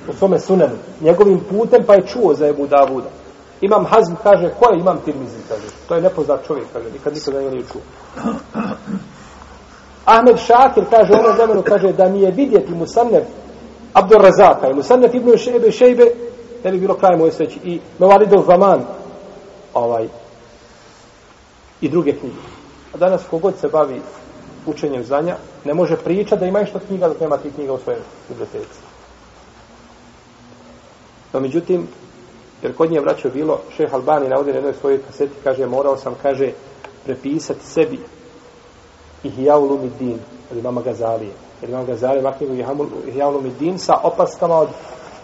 [0.10, 0.76] u svome sunenu.
[1.02, 3.10] Njegovim putem pa je čuo za Ebu Davuda.
[3.62, 5.68] Imam Hazm kaže, ko je imam Tirmizi, kaže.
[5.88, 7.82] To je nepoznat čovjek, kaže, nikad nikada nije čuo.
[10.06, 13.24] Ahmed Šakir kaže ono vremenu, kaže da nije vidjeti Musannef
[13.94, 16.06] Abdur Razaka i Musannef Ibn Šejbe Šejbe,
[16.64, 18.86] ne bi bilo kraj moje sveći, i Mevalidov Zaman,
[19.74, 20.08] ovaj,
[21.82, 22.36] i druge knjige.
[22.94, 24.02] A danas kogod se bavi
[24.66, 25.36] učenjem znanja,
[25.66, 28.91] ne može pričati da ima nešto knjiga dok nema ti knjiga u svojoj biblioteci.
[31.34, 31.88] No, međutim,
[32.64, 36.16] jer kod nje vraćao bilo, šeh Albani na ovdje jednoj svojoj kaseti, kaže, morao sam,
[36.22, 36.52] kaže,
[37.06, 38.00] prepisati sebi
[39.24, 40.20] Ihya Ulumuddin
[40.52, 41.32] od imama Gazalije.
[41.62, 42.54] Jer imam Gazalije vaknjigu
[43.08, 44.70] Ihya din sa opaskama od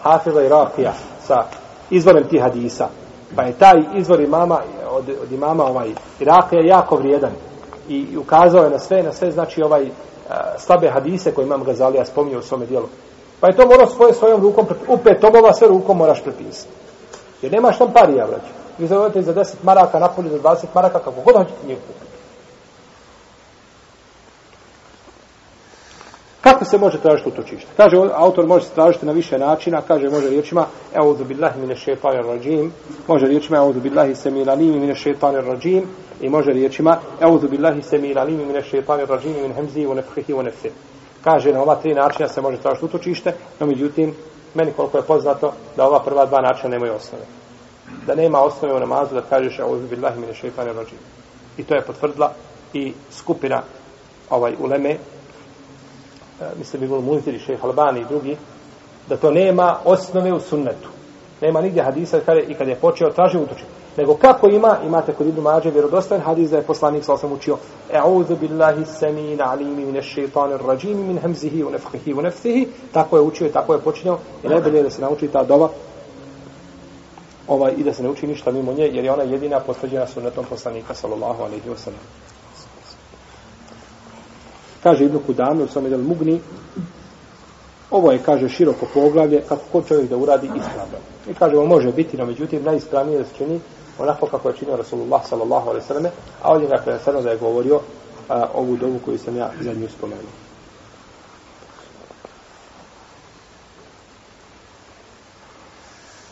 [0.02, 0.92] Hafiza i Raqija,
[1.26, 1.44] sa
[1.90, 2.88] izvorem tih hadisa.
[3.36, 5.90] Pa je taj izvor imama, od, od imama ovaj,
[6.20, 7.32] Irakija jako vrijedan.
[7.88, 9.90] I ukazao je na sve, na sve znači ovaj
[10.58, 12.86] slabe hadise koje imam Gazalija spominje u svome dijelu.
[13.40, 16.72] Pa je to morao svoje svojom rukom, u pet tomova sve rukom moraš prepisati.
[17.42, 18.26] Jer nemaš tam parija.
[18.78, 22.08] Vi zavodite za 10 maraka, napolje za 20 maraka, kako god hoćete njih kupiti.
[26.40, 27.66] Kako se može tražiti utočište?
[27.76, 32.24] Kaže, autor može se tražiti na više načina, kaže, može riječima, e'udhu billahi mine šeitanir
[32.24, 32.72] rajim,
[33.08, 35.86] može riječima, e'udhu billahi semil alimi mine šeitanir rajim,
[36.20, 40.42] i može riječima, e'udhu billahi semil alimi mine šeitanir rajim, min hemzi, u nefhihi, u
[40.42, 40.74] nefhihi.
[41.28, 44.14] Kaže, na ova tri načina se može tražiti utočište, no međutim,
[44.54, 47.24] meni koliko je poznato, da ova prva dva načina nemaju osnove.
[48.06, 51.00] Da nema osnove u namazu da kažeš, e'udhu billahi mine šeitanir rajim.
[51.58, 52.32] I to je potvrdila
[52.72, 53.62] i skupina
[54.30, 54.98] ovaj uleme e,
[56.58, 58.36] mislim bi bilo i Šejh Albani i drugi,
[59.08, 60.88] da to nema osnove u sunnetu.
[61.40, 63.77] Nema nigdje hadisa kada i kad je počeo traži utočište.
[63.98, 67.56] Nego kako ima, imate kod Ibn Mađe vjerodostan hadis da je poslanik sa osam učio
[67.92, 72.68] E'udhu billahi samin alimi min ash-shaytanir rajim min hamzihi wa nafthihi wa nefsihi.
[72.92, 75.68] tako je učio i tako je počinjao i najbolje da se nauči ta dova
[77.48, 80.44] ovaj, i da se ne uči ništa mimo nje jer je ona jedina potvrđena sunnetom
[80.44, 81.90] poslanika sallallahu alaihi wa
[84.82, 86.40] kaže Ibn Kudame u Samedel Mugni,
[87.90, 90.98] ovo je, kaže, široko poglavlje, kako ko čovjek da uradi ispravno.
[91.30, 93.60] I kaže, on može biti, no međutim, najispravnije da se čini
[93.98, 96.04] onako kako je činio Rasulullah sallallahu alaihi sallam,
[96.42, 97.80] a ovdje ga je preneseno da je govorio
[98.28, 100.32] a, ovu dovu koju sam ja za nju spomenuo.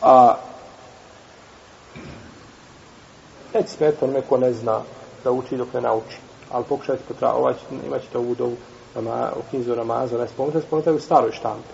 [0.02, 0.34] A
[3.54, 4.80] neće smeti onome ko ne zna
[5.24, 6.16] da uči dok ne nauči
[6.50, 7.54] ali pokušajte potra, ovaj,
[7.86, 8.56] imat ćete ovu dovu
[8.94, 11.68] nama, u knjizu Ramaza, ne spomenuti, spomenuti u staroj štampi.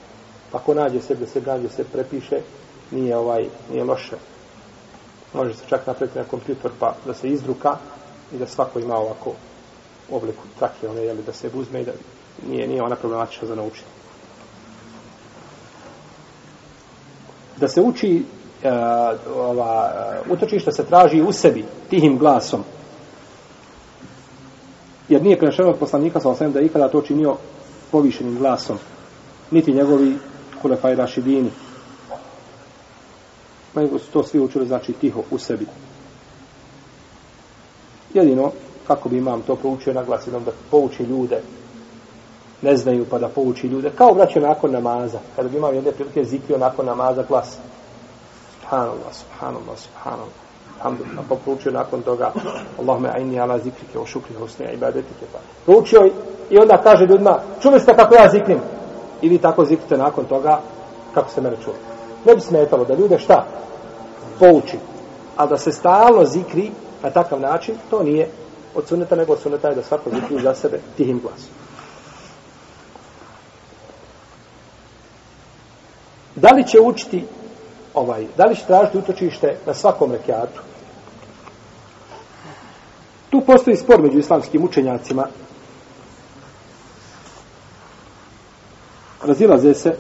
[0.52, 2.40] Pa ko nađe se, da se nađe se, prepiše,
[2.90, 4.16] nije ovaj, nije loše.
[5.34, 7.76] Može se čak napraviti na kompjuter pa da se izdruka
[8.32, 9.32] i da svako ima ovako
[10.10, 11.92] u obliku trake, one, jeli, da se uzme i da
[12.48, 13.86] nije, nije ona problematična za naučiti.
[17.56, 18.24] Da se uči
[18.64, 18.70] uh,
[19.36, 19.92] ova,
[20.26, 22.64] e, utočišta se traži u sebi, tihim glasom,
[25.12, 27.36] Jer nije prenešeno od poslanika sa osvijem da je ikada to činio
[27.90, 28.78] povišenim glasom.
[29.50, 30.16] Niti njegovi
[30.62, 31.50] kulefaj rašidini.
[33.74, 35.66] Pa nego su to svi učili, znači, tiho u sebi.
[38.14, 38.50] Jedino,
[38.86, 41.42] kako bi imam to proučio naglas jednom da pouči ljude,
[42.62, 46.24] ne znaju pa da pouči ljude, kao vraća nakon namaza, kada bi imam jedne prilike
[46.24, 47.56] zikrio nakon namaza glas.
[48.60, 50.42] Subhanallah, subhanallah, subhanallah.
[50.78, 52.32] Alhamdulillah, pa proučio nakon toga
[52.78, 55.26] Allahumma aini ala zikrike o šukri husne ibadetike.
[55.32, 55.38] Pa.
[55.64, 56.10] Proučio
[56.50, 58.58] i onda kaže ljudima, čuli ste kako ja zikrim?
[59.22, 60.60] I vi tako zikrite nakon toga
[61.14, 61.91] kako se mene čuli.
[62.24, 63.46] Ne bi smetalo da ljude šta?
[64.38, 64.78] Pouči.
[65.36, 66.70] A da se stalno zikri
[67.02, 68.28] na takav način, to nije
[68.74, 71.50] od suneta, nego od suneta je da svako zikri za sebe tihim glasom.
[76.36, 77.24] Da li će učiti
[77.94, 80.60] ovaj, da li će tražiti utočište na svakom rekiatu?
[83.30, 85.26] Tu postoji spor među islamskim učenjacima.
[89.22, 89.96] Razilaze se.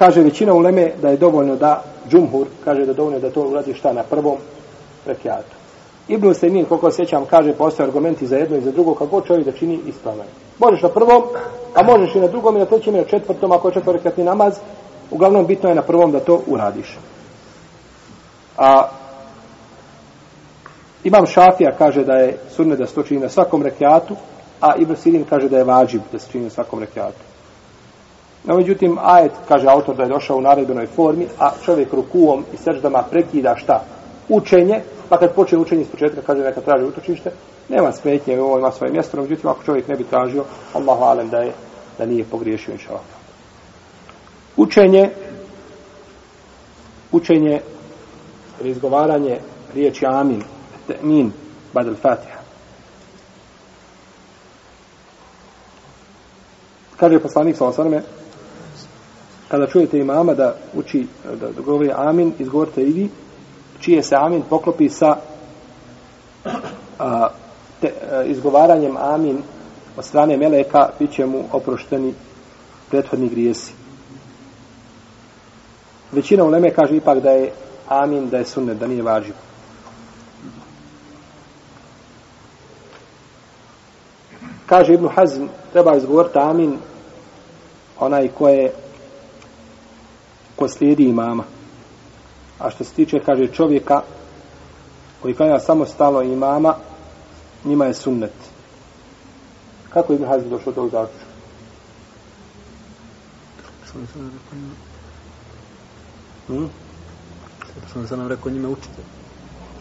[0.00, 3.74] Kaže većina uleme da je dovoljno da džumhur, kaže da je dovoljno da to uradi
[3.74, 4.36] šta na prvom
[5.06, 5.56] rekiatu.
[6.08, 9.52] Ibn Sejmin, koliko sjećam, kaže, postoje argumenti za jedno i za drugo, kako čovjek da
[9.52, 10.22] čini ispravno.
[10.58, 11.22] Možeš na prvom,
[11.74, 14.54] a možeš i na drugom i na trećem i na četvrtom, ako je četvrkatni namaz,
[15.10, 16.98] uglavnom bitno je na prvom da to uradiš.
[18.58, 18.88] A
[21.04, 24.16] Imam Šafija kaže da je sunne da se to čini na svakom rekiatu,
[24.60, 27.29] a Ibn Sirin kaže da je vađib da se čini na svakom rekiatu.
[28.44, 32.56] No, međutim, ajet, kaže autor, da je došao u naredbenoj formi, a čovjek rukuom i
[32.56, 33.84] srđdama prekida šta?
[34.28, 37.30] Učenje, pa kad počne učenje iz početka, kaže neka traži utočište,
[37.68, 41.28] nema smetnje, ovo ima svoje mjesto, no, međutim, ako čovjek ne bi tražio, Allahu alem
[41.28, 41.52] da je,
[41.98, 43.02] da nije pogriješio, inša Allah.
[44.56, 45.10] Učenje,
[47.12, 47.60] učenje,
[48.64, 49.38] izgovaranje
[49.74, 50.42] riječi amin,
[51.02, 51.32] min,
[51.72, 52.40] badal fatiha.
[56.96, 58.02] Kaže poslanik sa osaname,
[59.50, 63.10] kada čujete imama da uči, da, da govori amin, izgovorite i vi,
[63.80, 65.16] čije se amin poklopi sa
[66.98, 67.28] a,
[67.80, 69.42] te, a, izgovaranjem amin
[69.96, 72.14] od strane meleka, bit će mu oprošteni
[72.90, 73.72] prethodni grijesi.
[76.12, 77.52] Većina uleme kaže ipak da je
[77.88, 79.34] amin, da je sunnet, da nije važiv.
[84.66, 86.78] Kaže Ibn Hazm, treba izgovoriti amin
[87.98, 88.72] onaj ko je
[90.60, 91.44] ko slijedi imama.
[92.58, 94.02] A što se tiče, kaže čovjeka
[95.22, 96.74] koji kanja samostalno imama,
[97.64, 98.32] njima je sunnet.
[99.88, 101.30] Kako Ibn Hazm došao do zaključka?
[106.46, 106.68] Hmm?
[107.92, 109.02] Sam sam nam rekao njime učite.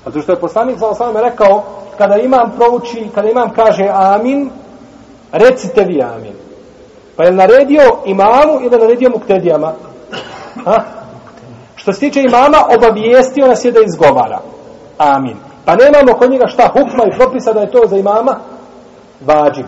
[0.06, 1.63] Zato što je poslanik za osam rekao,
[1.98, 4.50] kada imam prouči, kada imam kaže amin,
[5.32, 6.34] recite vi amin.
[7.15, 9.74] Pa je naredio imamu ili naredio muktedijama?
[10.65, 10.84] Ha?
[11.76, 14.39] Što se tiče imama, obavijestio nas je da izgovara.
[14.98, 15.38] Amin.
[15.65, 18.36] Pa nemamo kod njega šta hukma i propisa da je to za imama
[19.22, 19.65] vađim.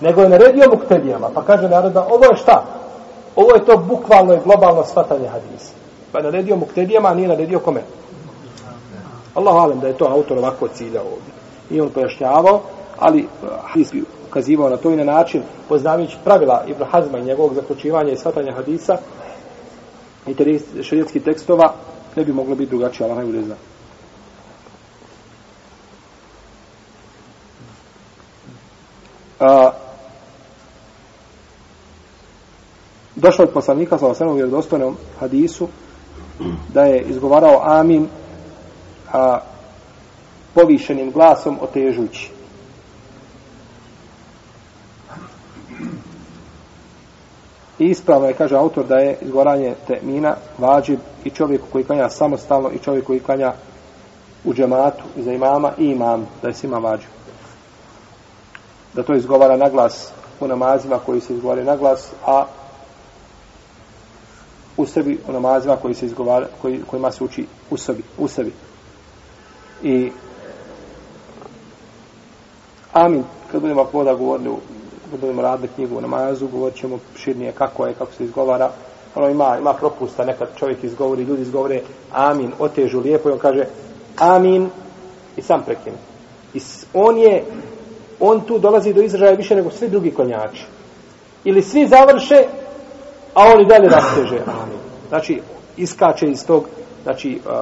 [0.00, 1.28] Nego je naredio muktedijama.
[1.34, 2.64] Pa kaže naroda, ovo je šta?
[3.36, 5.72] Ovo je to bukvalno i globalno shvatanje hadisa.
[6.12, 7.82] Pa je naredio muktedijama, a nije naredio kome?
[9.34, 11.32] Allah alem da je to autor ovako cilja ovdje.
[11.70, 12.60] I on pojašnjavao,
[12.98, 17.24] ali eh, hadis bi ukazivao na to i na način, poznavajući pravila Ibn Hazma i
[17.24, 18.96] njegovog zaključivanja i shvatanja hadisa,
[20.26, 21.74] i te šarijetskih tekstova
[22.16, 23.54] ne bi moglo biti drugačije, Allah najbolje zna.
[29.40, 29.70] A,
[33.16, 35.68] došlo od poslanika sa osnovnom vjerodostojnom hadisu
[36.74, 38.08] da je izgovarao amin
[39.12, 39.40] a,
[40.54, 42.37] povišenim glasom otežući.
[47.78, 52.70] I ispravno je, kaže autor, da je izgoranje temina vađib i čovjeku koji kanja samostalno
[52.70, 53.52] i čovjeku koji kanja
[54.44, 57.10] u džematu za imama i imam, da je svima vađib.
[58.94, 62.44] Da to izgovara na glas u namazima koji se izgovara na glas, a
[64.76, 68.02] u sebi u namazima koji se izgovara, koji, kojima se uči u sebi.
[68.18, 68.52] U sebi.
[69.82, 70.12] I
[72.92, 74.50] amin, kad budemo poda govorili
[75.10, 78.70] budemo radili knjigu u namazu, govorit ćemo širnije kako je, kako se izgovara.
[79.14, 81.80] Ono ima, ima propusta, nekad čovjek izgovori, ljudi izgovore
[82.12, 83.64] amin, otežu lijepo i on kaže
[84.16, 84.70] amin
[85.36, 85.96] i sam prekine.
[86.54, 86.60] I
[86.94, 87.44] on je,
[88.20, 90.64] on tu dolazi do izražaja više nego svi drugi konjači.
[91.44, 92.44] Ili svi završe,
[93.34, 94.78] a on i dalje rasteže amin.
[95.08, 95.40] Znači,
[95.76, 96.64] iskače iz tog,
[97.04, 97.52] znači, uh,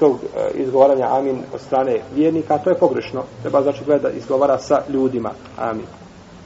[0.00, 0.18] tog
[0.54, 3.22] izgovaranja amin od strane vjernika, to je pogrešno.
[3.42, 5.86] Treba znači gleda izgovara sa ljudima amin.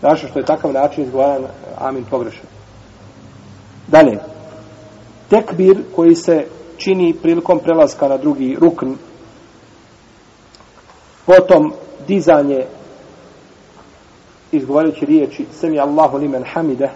[0.05, 1.45] Naša što je takav način izgovaran
[1.79, 2.47] amin pogrešan.
[3.87, 4.19] Dalje.
[5.29, 6.47] Tekbir koji se
[6.77, 8.93] čini prilikom prelaska na drugi rukn,
[11.27, 11.73] potom
[12.07, 12.67] dizanje
[14.53, 16.91] izgovarajući riječi Semi Allahu limen hamide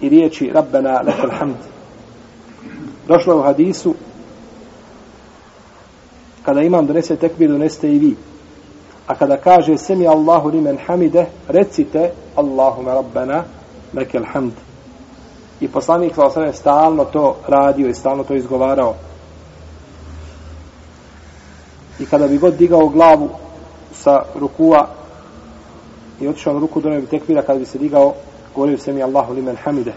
[0.00, 1.56] i riječi Rabbena lekel hamd.
[3.08, 3.94] Došlo je u hadisu
[6.42, 8.16] kada imam donese tekbir, donesete i vi.
[9.06, 13.44] A kada kaže Semi Allahu limen hamide, recite Allahuma Rabbena
[13.94, 14.52] lekel hamd.
[15.60, 18.94] I poslanik sa stalno to radio i stalno to izgovarao.
[21.98, 23.30] I kada bi god digao glavu
[23.94, 24.88] sa rukua
[26.20, 28.14] i otišao na ruku do bi tekbira kada bi se digao
[28.54, 29.92] govorio semi Allahu limen hamide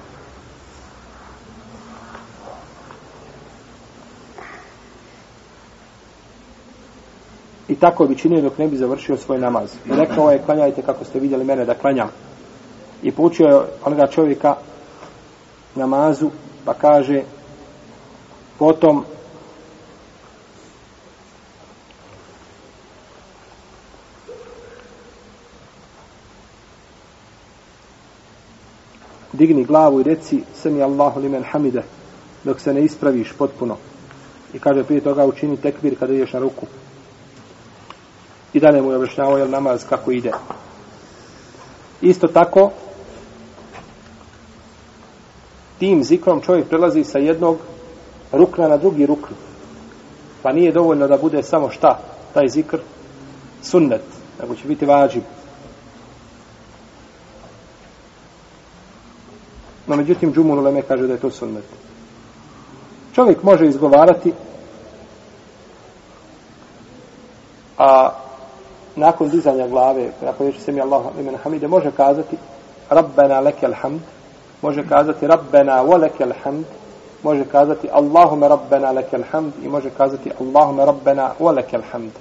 [7.80, 9.70] tako bi činio dok ne bi završio svoj namaz.
[9.86, 12.10] I rekao je klanjajte kako ste vidjeli mene da klanjam.
[13.04, 14.56] I poučio je onoga čovjeka
[15.76, 16.30] namazu
[16.66, 17.22] pa kaže
[18.58, 19.04] potom
[29.34, 31.84] digni glavu i reci sami Allahu limen hamide
[32.44, 33.78] dok se ne ispraviš potpuno.
[34.54, 36.66] I kaže prije toga učini tekbir kada ideš na ruku
[38.54, 40.32] i dalje mu je objašnjavao jel namaz kako ide.
[42.02, 42.72] Isto tako
[45.80, 47.58] tim zikrom čovjek prelazi sa jednog
[48.32, 49.34] rukna na drugi rukn.
[50.44, 52.00] Pa nije dovoljno da bude samo šta?
[52.34, 52.78] Taj zikr
[53.62, 54.04] sunnet
[54.42, 55.24] nego će biti vađib.
[59.88, 61.64] No, međutim, Džumul Uleme kaže da je to sunnet.
[63.16, 64.34] Čovjek može izgovarati
[67.78, 68.10] a
[69.00, 72.38] nakon dizanja glave, nakon reći se mi Allah imen hamide, može kazati
[72.90, 74.02] Rabbena lekel hamd,
[74.62, 76.66] može kazati Rabbena wa lekel hamd,
[77.24, 82.12] može kazati Allahume Rabbena lekel hamd i može kazati Allahume Rabbena wa lekel hamd.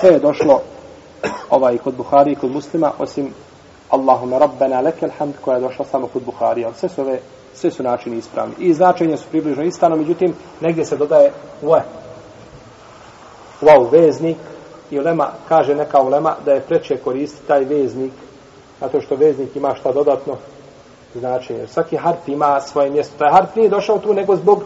[0.00, 0.60] Sve je došlo
[1.50, 3.34] ovaj kod Buhari i kod muslima, osim
[3.90, 7.18] Allahumma rabbena lekel hamd koja je došla samo kod Buhari, ali sve su, ove,
[7.54, 8.54] sve su načini ispravni.
[8.58, 11.32] I značenje su približno istano, međutim, negdje se dodaje
[11.62, 11.80] wa.
[13.60, 14.36] Wow, veznik.
[14.90, 18.12] I ulema, kaže neka ulema da je preče koristiti taj veznik,
[18.80, 20.36] zato što veznik ima šta dodatno
[21.14, 21.66] značenje.
[21.66, 23.18] Svaki harf ima svoje mjesto.
[23.18, 24.62] Taj harf nije došao tu nego zbog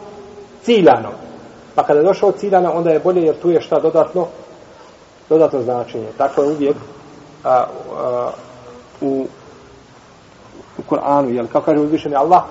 [0.62, 1.10] ciljano.
[1.74, 4.26] Pa kada je došao ciljano, onda je bolje jer tu je šta dodatno
[5.28, 6.06] dodatno značenje.
[6.18, 6.76] Tako je uvijek
[7.44, 7.64] a,
[7.96, 8.30] a,
[9.00, 9.26] u,
[10.78, 12.42] u Kur'anu, jel, kako kaže uzvišeni Allah,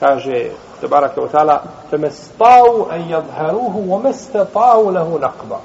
[0.00, 1.58] kaže, tebarake wa ta'ala,
[1.90, 5.60] femestau en jadharuhu, omestatau lehu nakba.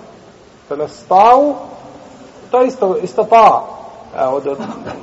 [0.73, 1.55] Femestau,
[2.51, 3.63] to je isto, isto ta,
[4.33, 4.57] od, od,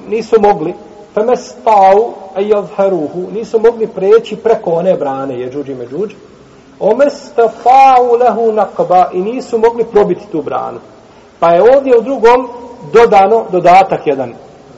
[0.08, 0.74] nisu mogli,
[1.14, 6.16] femestau e jadharuhu, nisu mogli preći preko one brane, je džuđi me džuđi,
[6.80, 10.78] omestatau lehu nakba, i nisu mogli probiti tu branu.
[11.38, 12.48] Pa je ovdje u drugom
[12.92, 14.34] dodano dodatak jedan,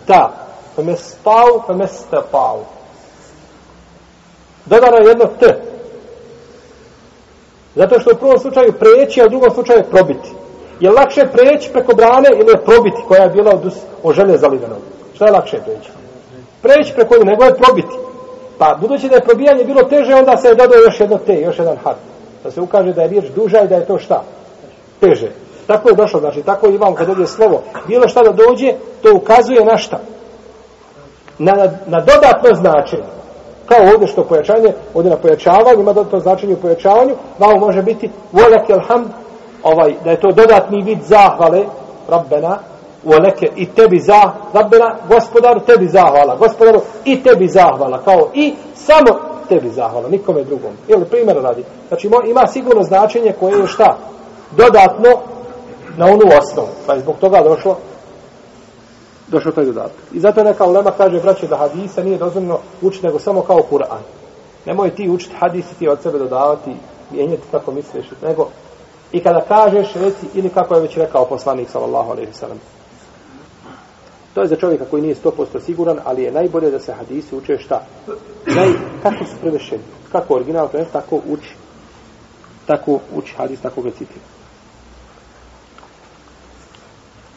[0.06, 0.32] ta.
[0.76, 2.58] Femestau, femestafau.
[4.66, 5.46] Dodano je jedno t.
[7.74, 10.41] Zato što u prvom slučaju preći, a u drugom slučaju probiti.
[10.82, 14.74] Je lakše preći preko brane ili je probiti koja je bila od, od žene zalivena?
[15.14, 15.90] Šta je lakše preći?
[16.62, 17.96] Preći preko nje, nego je probiti.
[18.58, 21.58] Pa budući da je probijanje bilo teže, onda se je dodao još jedno te, još
[21.58, 21.98] jedan harf.
[22.44, 24.22] Da se ukaže da je riječ duža i da je to šta?
[25.00, 25.30] Teže.
[25.66, 27.62] Tako je došlo, znači, tako i vam kad dođe slovo.
[27.88, 28.72] Bilo šta da dođe,
[29.02, 29.98] to ukazuje na šta?
[31.38, 31.52] Na,
[31.86, 33.08] na dodatno značenje.
[33.66, 38.10] Kao ovdje što pojačanje, ovdje na pojačavanju, ima dodatno značenje u pojačavanju, vamo može biti
[38.32, 39.21] volek elham,
[39.62, 41.64] ovaj, da je to dodatni vid zahvale,
[42.08, 42.58] rabbena,
[43.04, 49.10] voleke i tebi za, rabbena, gospodaru, tebi zahvala, gospodaru, i tebi zahvala, kao i samo
[49.48, 50.72] tebi zahvala, nikome drugom.
[50.88, 51.64] Ili primjer radi.
[51.88, 53.96] Znači, ima sigurno značenje koje je šta?
[54.56, 55.08] Dodatno
[55.96, 56.68] na onu osnovu.
[56.86, 57.76] Pa je zbog toga došlo
[59.32, 59.98] došlo taj dodatak.
[60.12, 64.02] I zato neka ulema kaže, braće, da hadisa nije dozvoljeno učiti nego samo kao Kur'an.
[64.66, 66.70] Nemoj ti učiti hadisi ti od sebe dodavati,
[67.10, 68.48] mijenjati kako misliš, nego
[69.12, 72.58] i kada kažeš, reci, ili kako je već rekao poslanik, sallallahu alaihi sallam.
[74.34, 77.58] To je za čovjeka koji nije 100% siguran, ali je najbolje da se hadisi uče
[77.58, 77.82] šta?
[78.46, 78.68] Naj,
[79.02, 79.82] kako su prevešeni?
[80.12, 81.54] Kako original, to je, tako uči.
[82.66, 84.24] Tako uči hadis, tako ga citira.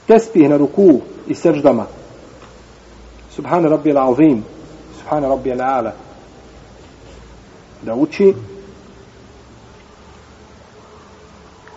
[0.07, 1.85] tespih na ruku i seždama.
[3.31, 4.43] Subhana rabbi al-azim,
[4.99, 5.91] subhana rabbi al-ala.
[7.81, 8.33] Da uči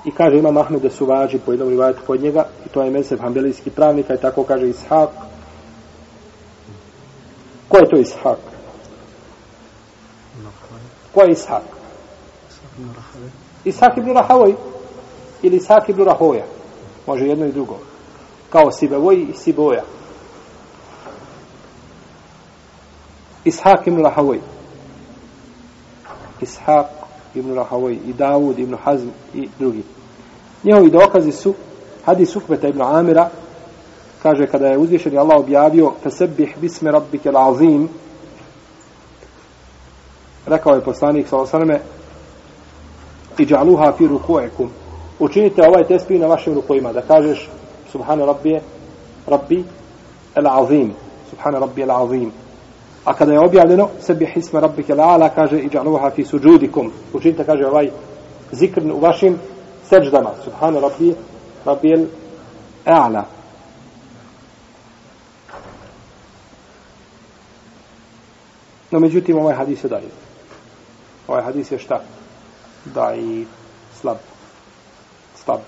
[0.09, 2.91] I kaže ima Mahmed da su važi po jednom rivajetu kod njega i to je
[2.91, 5.11] mezheb hambelijski pravnika i tako kaže Ishak.
[7.69, 8.39] Ko je to Ishak?
[11.15, 11.63] Ko je Ishak?
[13.65, 14.55] Ishak ibn Rahavoj
[15.43, 16.45] ili Ishak ibn Rahoja.
[17.07, 17.79] Može jedno i drugo.
[18.51, 19.83] Kao Sibevoj i Siboja.
[23.45, 24.41] Ishak ibn Rahavoj.
[26.41, 26.87] Ishak
[27.35, 29.83] ibn Rahavoj i Davud ibn Hazm i drugi.
[30.65, 31.55] Njihovi dokazi su
[32.05, 33.31] hadis Ukbeta ibn Amira
[34.23, 37.89] kaže kada je uzvišeni Allah objavio Fesebih bismi rabbike l'azim
[40.47, 41.81] rekao je poslanik sa osaname
[43.39, 44.69] i džaluha fi ruku'ikum
[45.19, 47.49] učinite ovaj tespi na vašim rukojima da kažeš
[47.93, 48.61] subhana rabbije
[49.27, 49.65] rabbi
[50.35, 50.93] el-azim
[51.31, 52.31] subhana rabbi el-azim
[53.05, 57.91] a kada je objavljeno sebih isme rabbike el-ala kaže džaluha fi suđudikum učinite kaže ovaj
[58.53, 59.39] zikr u vašim
[59.89, 61.15] seđdama subhana rabbi
[61.65, 63.25] rabbi el-ala
[68.91, 70.09] no međutim ovaj hadis je dalje
[71.29, 72.01] ovaj hadis je šta?
[72.85, 73.47] Da i
[74.01, 74.17] slab.
[75.45, 75.61] Slab.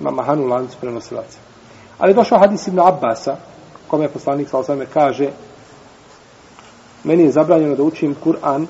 [0.00, 1.38] Ima mahanu lancu prenosilaca.
[1.98, 3.36] Ali došao hadis ibn Abbasa
[3.88, 5.30] kome je poslanik sa osvame kaže
[7.04, 8.66] meni je zabranjeno da učim Kur'an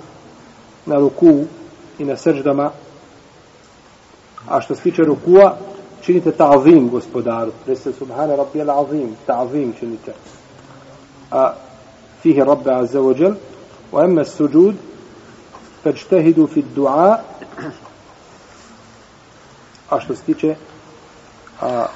[0.87, 1.45] na ruku
[1.99, 2.71] i na srđdama
[4.49, 5.57] A što se tiče rukua,
[6.03, 7.53] činite ta'zim gospodaru.
[7.67, 10.15] Reste subhana rabbi al azim, ta'zim činite.
[11.31, 11.53] A
[12.23, 13.35] fihi rabbi azza wa jel.
[13.93, 14.75] Wa emma suđud,
[15.83, 17.17] fečtehidu fi du'a.
[19.91, 20.55] A što se tiče
[21.61, 21.87] a,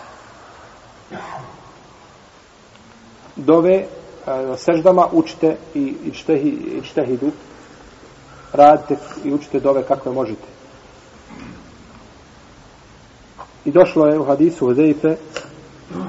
[3.37, 3.87] dove,
[4.27, 7.31] a, seždama učite i, i, čtehi, i čtehidu,
[8.53, 10.60] radite i učite dove kakve možete
[13.65, 15.17] i došlo je u hadisu Huzeife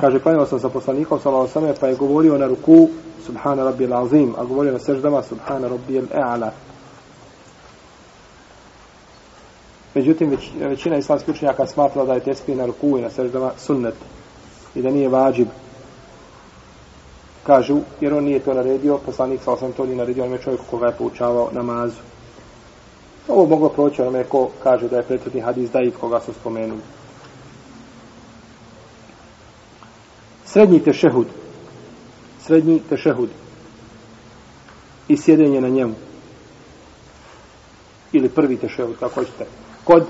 [0.02, 2.90] kaže klanjao sam sa poslanikom sallallahu pa je govorio na ruku
[3.26, 6.50] subhana rabbi azim a govorio na seždama subhana rabbi al-a'la
[9.94, 13.96] Međutim, većina islamskih učenjaka smatra da je tespih na ruku i na seždama sunnet
[14.76, 15.48] i da nije vađib.
[17.44, 20.62] Kažu, jer on nije to naredio, poslanik sa osam to nije naredio, on je čovjek
[20.70, 22.00] koga je poučavao namazu.
[23.28, 26.82] Ovo moglo proći onome ko kaže da je prethodni hadis daif koga su spomenuli.
[30.54, 31.28] Srednji tešehud.
[32.46, 33.30] Srednji tešehud.
[35.08, 35.94] I sjedenje na njemu.
[38.12, 39.46] Ili prvi tešehud, kako ćete
[39.84, 40.04] kod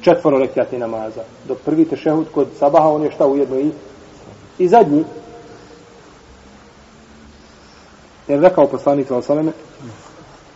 [0.00, 1.22] četvoro rekiati namaza.
[1.48, 3.70] Dok prvi tešehud kod sabaha, on je šta ujedno i,
[4.58, 5.04] i zadnji.
[8.28, 9.52] Jer rekao poslanik Valsaleme,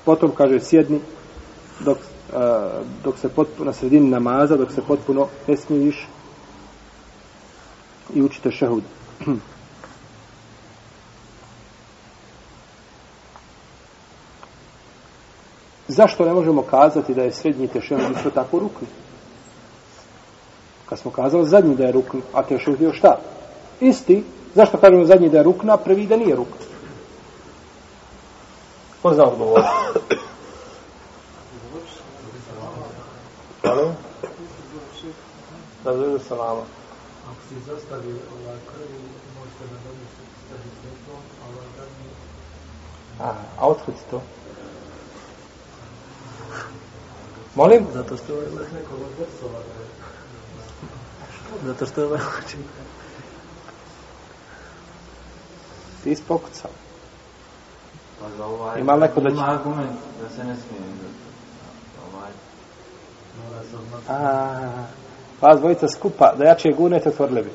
[0.04, 1.00] potom kaže sjedni,
[1.80, 2.40] dok, uh,
[3.04, 6.06] dok se potpuno, na sredini namaza, dok se potpuno ne smiješ
[8.14, 8.82] i učite šehud.
[15.88, 18.86] Zašto ne možemo kazati da je srednji tešehud isto tako rukni?
[20.86, 23.18] Kad smo kazali zadnji da je rukni, a tešehud je šta?
[23.80, 24.24] Isti.
[24.54, 26.66] Zašto kažemo zadnji da je rukna, a prvi da nije rukni?
[29.02, 29.62] Ko zna odgovor?
[33.62, 33.92] Hvala.
[35.84, 36.62] Da zove salama.
[37.48, 38.98] Si zastavi ovaj krvi,
[39.38, 40.14] možete da dobiti
[40.46, 42.08] stavi svjetlo, a ovaj zadnji...
[43.20, 44.22] A, a otkud to?
[47.54, 47.86] Molim?
[47.94, 49.58] Zato što je nekog od vrstova.
[51.66, 52.60] Zato što je ovaj učin.
[56.04, 56.70] Ti ispokucao.
[58.20, 58.80] Pa za ovaj...
[58.80, 59.34] Ima neko da će...
[59.34, 60.82] Ima argument da se ne smije.
[62.12, 62.30] Ovaj...
[64.08, 64.84] A,
[65.44, 67.50] Vas dvojica skupa, da jače gunete, otvorili bi.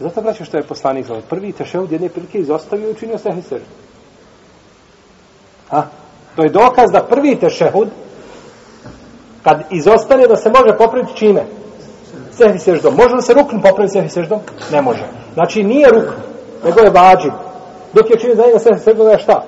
[0.00, 3.66] Zato braćo što je poslanik za prvi tešehud jedne prilike izostavio i učinio se seždu.
[5.70, 5.82] Ha?
[6.36, 7.88] To je dokaz da prvi tešehud
[9.42, 11.42] kad izostane da se može popraviti čime?
[12.32, 12.94] Sehvi seždom.
[12.94, 14.40] Može li se rukn popraviti sehvi seždom?
[14.72, 15.06] Ne može.
[15.34, 16.14] Znači nije rukn,
[16.64, 17.51] nego je vađib.
[17.92, 19.44] Dok je činio za njega sehi seždom, je šta?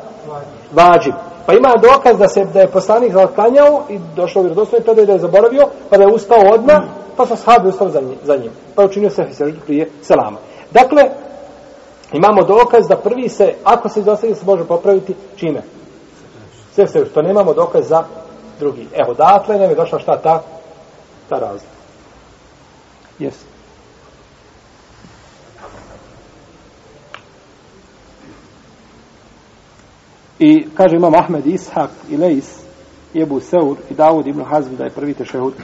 [0.72, 1.14] Vađib.
[1.46, 5.12] Pa ima dokaz da se da je poslanik zaklanjao i došao u vjerodostojni predaj da
[5.12, 6.82] je zaboravio, pa da je ustao odmah,
[7.16, 8.50] pa su sahabi ustali za, njim, za njim.
[8.74, 10.38] Pa je učinio se seždu prije selama.
[10.70, 11.02] Dakle,
[12.12, 15.62] imamo dokaz da prvi se, ako se izostavi, se može popraviti čime?
[16.74, 18.04] Sve se, to nemamo dokaz za
[18.58, 18.88] drugi.
[18.92, 20.42] Evo, dakle, nam je došla šta ta,
[21.28, 21.74] ta razlika.
[23.18, 23.53] Jesi.
[30.38, 32.58] I kaže imam Ahmed Ishak i Leis
[33.14, 35.54] i Ebu Seur i Davud ibn Hazm da je prvi tešehud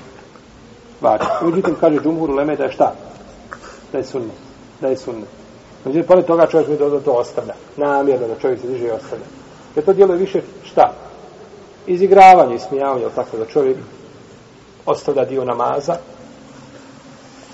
[1.01, 1.25] vađa.
[1.43, 2.95] Međutim, kaže Džumhur Leme da je šta?
[3.93, 4.37] Da je sunnet.
[4.81, 5.29] Da je sunnet.
[5.85, 7.55] Međutim, pored toga čovjek mi da to ostavlja.
[7.77, 9.25] Namjerno da čovjek se diže i ostavlja.
[9.77, 10.93] Jer to djeluje više šta?
[11.87, 13.77] Izigravanje i smijavanje, tako da čovjek
[14.87, 15.97] ostavlja dio namaza.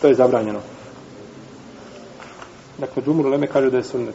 [0.00, 0.60] To je zabranjeno.
[2.78, 4.14] Dakle, Džumhur Leme kaže da je sunnet.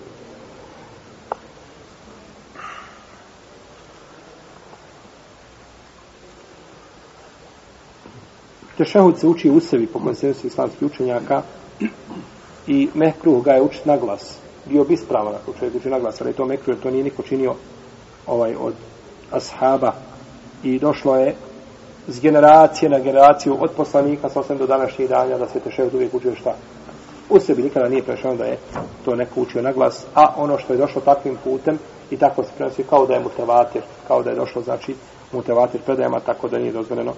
[8.78, 11.42] Tešehud se uči u sebi po konsensu islamskih učenjaka
[12.68, 14.38] i mehkruh ga je učit na glas.
[14.66, 17.56] Bio bi ispravan ako čovjek uči na glas, ali to mehkruh, to nije niko činio
[18.28, 18.74] ovaj, od
[19.32, 19.94] ashaba
[20.64, 21.36] i došlo je
[22.08, 26.14] s generacije na generaciju od poslanika sa osam do današnjih danja da se tešehud uvijek
[26.14, 26.56] učio šta?
[27.30, 28.58] U sebi nikada nije prešao da je
[29.06, 31.80] to neko učio na glas, a ono što je došlo takvim putem
[32.12, 34.96] i tako se prenosi kao da je mutevatir, kao da je došlo znači
[35.32, 37.14] mutevatir predajama, tako da nije dozvoljeno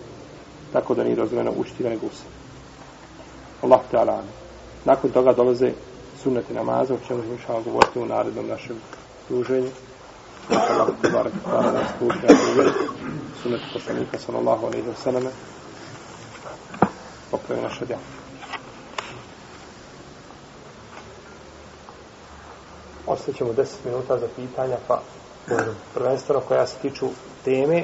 [0.73, 2.23] tako da nije dozvoljeno učiti nego se.
[3.61, 4.23] Allah te ala.
[4.85, 5.71] Nakon toga dolaze
[6.23, 8.75] sunneti namaza, o čemu ćemo šao govoriti u narednom našem
[9.29, 9.69] druženju.
[10.49, 12.69] Allah te barak hvala nas puši na druge.
[13.43, 15.23] Sunneti poslanika sallallahu alaihi wa sallam.
[17.31, 18.01] Popravi naše djela.
[23.07, 25.01] Ostaćemo 10 minuta za pitanja, pa
[25.93, 27.07] prvenstveno koja se tiču
[27.45, 27.83] teme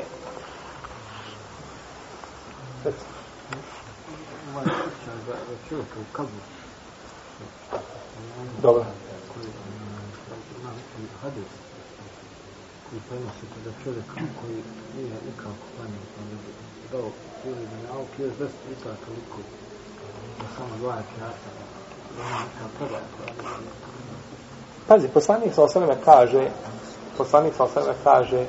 [8.61, 8.85] Dobro.
[11.21, 11.49] Hadis
[12.89, 14.05] koji prenosite da čovjek
[14.41, 14.57] koji
[14.95, 16.51] nije nikako klanio, pa ne bi
[16.91, 19.37] dao cijeli dunjalog, je deset puta toliko
[20.39, 21.49] da samo dva kjata,
[22.17, 22.99] da je neka prva
[24.87, 26.49] Pazi, poslanik sa osaneme kaže,
[27.17, 28.45] poslanik sa osaneme kaže,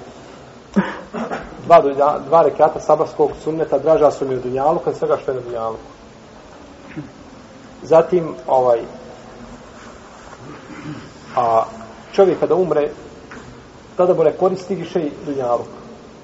[1.65, 1.81] dva,
[2.29, 5.77] dva rekata sabarskog sunneta draža su mi u dunjalu kad svega što je na dunjalu.
[7.83, 8.81] Zatim, ovaj,
[11.37, 11.65] a
[12.13, 12.91] čovjek kada umre,
[13.97, 15.67] tada mu ne koristi više i dunjaluk.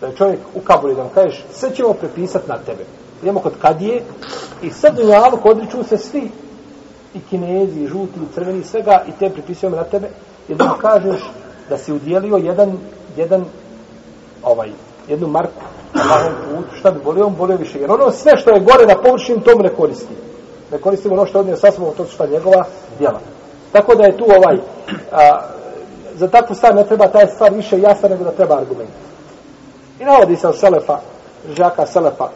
[0.00, 2.84] Da je čovjek u kabuli da mu kažeš, sve ćemo prepisati na tebe.
[3.22, 4.02] Idemo kod kadije
[4.62, 6.30] i sad dunjaluk odriču se svi
[7.14, 10.08] i kinezi, i žuti, i crveni, svega i te prepisujemo na tebe.
[10.48, 11.30] I da mu kažeš
[11.68, 12.78] da si udjelio jedan,
[13.16, 13.44] jedan
[14.42, 14.70] ovaj,
[15.08, 15.62] jednu marku
[15.94, 17.78] Allahom put, šta bi bolio, on bolio više.
[17.78, 20.14] Jer ono sve što je gore na površini, mu ne koristi.
[20.72, 22.64] Ne koristimo ono što je odnio sobom, to su šta njegova
[22.98, 23.20] djela.
[23.72, 24.58] Tako da je tu ovaj,
[25.12, 25.40] a,
[26.14, 28.90] za takvu stvar ne treba taj stvar više jasna nego da treba argument.
[30.00, 30.98] I navodi se od Selefa,
[31.56, 32.28] žaka Selefa,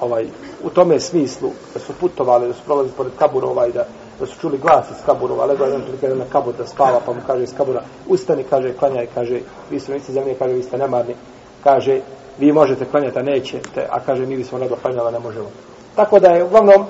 [0.00, 0.26] ovaj,
[0.64, 3.84] u tome smislu, da su putovali, da su prolazili pored kaburova ovaj, da,
[4.20, 7.20] da su čuli glas iz kaburova, lego jedan prilike na kabur da spava, pa mu
[7.26, 9.40] kaže iz kabura, ustani, kaže, klanjaj, kaže,
[9.70, 11.14] vi su nici zemlje, kaže, vi ste nemarni,
[11.64, 12.00] kaže,
[12.38, 15.50] vi možete klanjati, a nećete, a kaže, mi bismo nego klanjali, ne možemo.
[15.96, 16.86] Tako da je, uglavnom,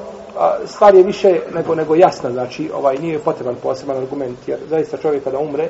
[0.67, 5.25] stvar je više nego, nego jasna, znači, ovaj, nije potreban poseban argument, jer zaista čovjek
[5.25, 5.69] kada umre,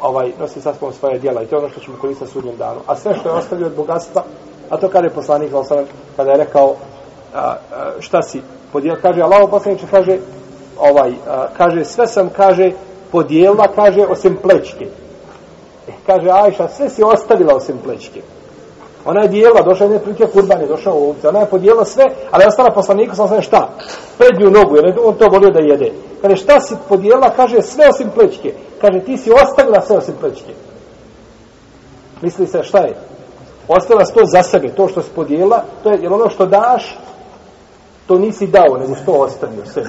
[0.00, 2.56] ovaj, nosi sa sobom svoje djela i to je ono što ćemo koristiti na sudnjem
[2.56, 2.80] danu.
[2.86, 4.24] A sve što je ostavio od bogatstva,
[4.70, 5.52] a to kada je poslanik,
[6.16, 6.74] kada je rekao,
[7.34, 7.56] a, a,
[8.00, 8.40] šta si
[8.72, 10.18] podijel, kaže, Allahu poslaniče, kaže,
[10.78, 12.70] ovaj, a, kaže, sve sam, kaže,
[13.12, 14.86] podijela, kaže, osim plečke.
[15.88, 18.22] E, kaže, Ajša, sve si ostavila osim plečke.
[19.04, 22.42] Ona je dijela, došla je prilike kurban, je došao ovdje, ona je podijela sve, ali
[22.42, 23.68] je ostala poslanika, sam sve šta?
[24.18, 25.92] Prednju nogu, jer on to volio da jede.
[26.22, 28.54] Kaže, šta si podijela, kaže, sve osim plečke.
[28.80, 30.52] Kaže, ti si ostavila sve osim plečke.
[32.22, 32.96] Misli se, šta je?
[33.68, 36.98] Ostavila to za sebe, to što si podijela, to je, jer ono što daš,
[38.06, 39.82] to nisi dao, nego što ostavio sve.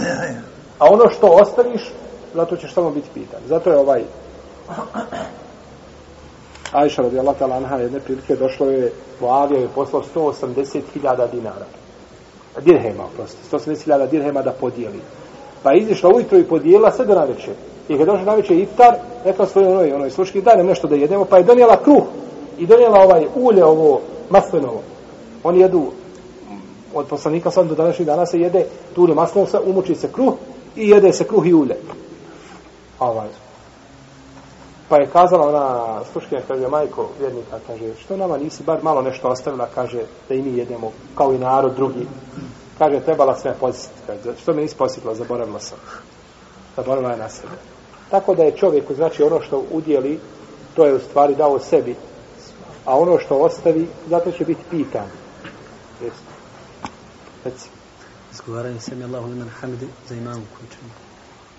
[0.79, 1.91] A ono što ostaviš,
[2.33, 3.39] zato ćeš samo biti pitan.
[3.47, 4.03] Zato je ovaj
[6.73, 11.65] Ajša radijallahu Allah anha jedne prilike došlo je Muavija je poslao 180.000 dinara.
[12.61, 13.57] Dirhema, prosto.
[13.57, 14.99] 180.000 dirhema da podijeli.
[15.63, 17.51] Pa je izišla ujutro i podijela sve do naveče.
[17.89, 18.95] I kad došla naveče iftar,
[19.25, 22.03] rekla svoj onoj, onoj sluški, daj nam nešto da jedemo, pa je donijela kruh.
[22.57, 24.81] I donijela ovaj ulje, ovo maslinovo.
[25.43, 25.91] Oni jedu
[26.93, 28.65] od poslanika sam do današnjih dana se jede
[28.95, 30.33] tu ulje maslinovo, umuči se kruh
[30.75, 31.75] i jede se kruh i ulje.
[32.99, 33.27] Ovaj,
[34.89, 39.27] Pa je kazala ona sluškinja, kaže, majko vjernika, kaže, što nama nisi bar malo nešto
[39.27, 42.07] ostavila, kaže, da i mi jedemo, kao i narod drugi.
[42.77, 45.77] Kaže, trebala sve posjetiti, kaže, što me nisi posjetila, zaboravila sam.
[46.75, 47.53] Zaboravila je na sebe.
[48.11, 50.19] Tako da je čovjeku, znači, ono što udjeli,
[50.75, 51.95] to je u stvari dao sebi,
[52.85, 55.07] a ono što ostavi, zato će biti pitan.
[57.45, 57.69] Reci.
[58.33, 60.91] Izgovaranje sebi Allahu liman hamidi za imamu koji čini.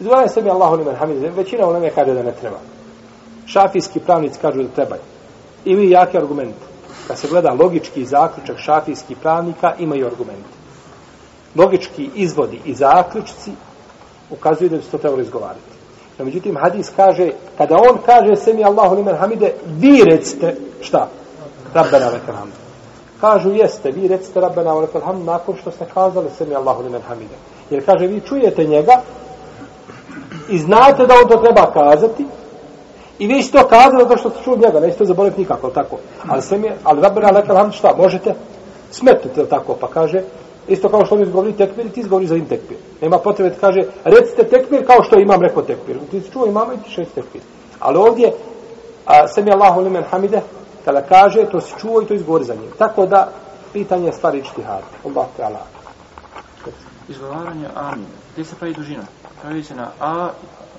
[0.00, 2.58] Izgovaranje sebi Allahu liman hamidi, većina u nama kaže da ne treba.
[3.46, 5.00] Šafijski pravnici kažu da trebaju.
[5.64, 6.54] imaju jaki argument.
[7.08, 10.46] Kad se gleda logički zaključak šafijskih pravnika, imaju argument.
[11.54, 13.50] Logički izvodi i zaključci
[14.30, 15.74] ukazuju da bi se to trebalo izgovarati.
[16.18, 21.08] No, međutim, hadis kaže, kada on kaže semi Allahu limen hamide, vi recite, šta?
[21.74, 22.52] Rabbena lekal hamd.
[23.20, 27.34] Kažu, jeste, vi recite Rabbena lekal hamd nakon što ste kazali semi Allahu limen hamide.
[27.70, 29.00] Jer kaže, vi čujete njega
[30.48, 32.26] i znate da on to treba kazati
[33.18, 35.96] i vi ste to kazali zato što ste čuli njega, nećete to zaboraviti nikako, tako.
[36.28, 37.94] Ali je ali Rabbena lekel hamd, šta?
[37.98, 38.34] Možete
[38.90, 40.22] smetnuti, tako, pa kaže,
[40.68, 42.78] Isto kao što oni izgovorili tekbir, ti izgovori za im tekbir.
[43.00, 45.96] Nema potrebe da kaže, recite tekbir kao što imam rekao tekbir.
[46.10, 47.42] Ti si čuo imama i ti šest tekbir.
[47.80, 48.32] Ali ovdje,
[49.06, 50.40] a, sami Allahu limen hamide,
[50.84, 52.70] kada kaže, to si čuo i to izgovori za njim.
[52.78, 53.28] Tako da,
[53.72, 54.82] pitanje je stvari ištihad.
[55.04, 55.66] Allah te Allah.
[57.08, 58.06] Izgovaranje amin.
[58.32, 59.02] Gdje se pravi dužina?
[59.42, 60.28] Pravi se na a,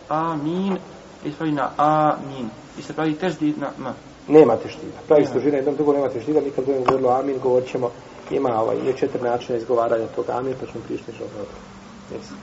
[0.10, 0.78] amin,
[1.26, 2.50] i se pravi na amin.
[2.80, 3.94] I se pravi teždi na m.
[4.28, 4.98] Nema teštida.
[5.08, 6.42] Pravi se dužina, jednom drugo nema teštida.
[6.42, 7.92] Mi kad budemo govorili o amin, govorit ćemo
[8.32, 11.58] ima ovaj, je četiri načina izgovaranja toga amin, pa ćemo prišli što dobro.
[12.12, 12.34] Yes.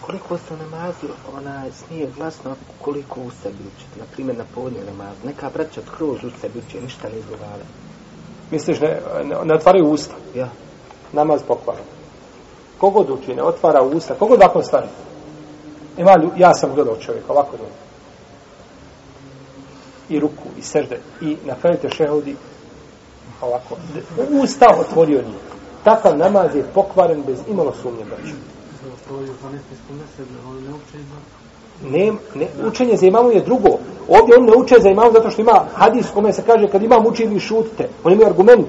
[0.00, 1.06] Koliko se u namazu
[1.36, 5.16] ona smije glasno, koliko u sebi učiti, na primjer na podnje namaz.
[5.24, 7.64] Neka braća od kroz u sebi uči, ništa ne izgovara.
[8.50, 10.14] Misliš, ne, ne, ne otvaraju usta?
[10.34, 10.48] Ja.
[11.12, 11.82] Namaz pokvara.
[12.78, 14.86] Kogod uči, ne otvara usta, kogod ovako stvari.
[15.98, 17.74] Ima, ja sam gledao čovjeka, ovako dobro.
[20.08, 22.36] I ruku, i sežde, i na kraju te šehudi,
[23.40, 23.76] ovako,
[24.42, 25.38] usta otvorio nije.
[25.84, 28.34] Takav namaz je pokvaren bez imalo sumnje, braću.
[31.82, 33.68] Ne, ne, učenje za imamu je drugo.
[34.08, 37.06] Ovdje on ne uče za imamu zato što ima hadis kome se kaže kad imam
[37.06, 37.88] uči vi šutite.
[38.04, 38.66] On ima argument.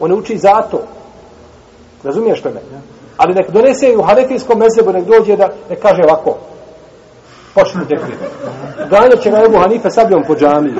[0.00, 0.82] On ne uči zato.
[2.04, 2.60] Razumiješ to me?
[3.16, 6.36] Ali nek donese i u hanefijskom mezebu, nek dođe da ne kaže ovako.
[7.58, 8.16] Počne tekbir.
[8.90, 10.74] Ganjat će ga Ebu Hanife sabljom po džamiji.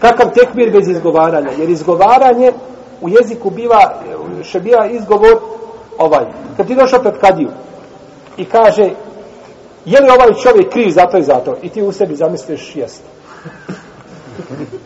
[0.00, 1.50] Kakav tekbir bez izgovaranja?
[1.58, 2.52] Jer izgovaranje
[3.00, 3.80] u jeziku biva,
[4.44, 5.38] še biva izgovor
[5.98, 6.24] ovaj.
[6.56, 7.50] Kad ti došao pred kadiju
[8.36, 8.90] i kaže
[9.84, 11.56] je li ovaj čovjek kriv za to i za to?
[11.62, 13.02] I ti u sebi zamisliš jest.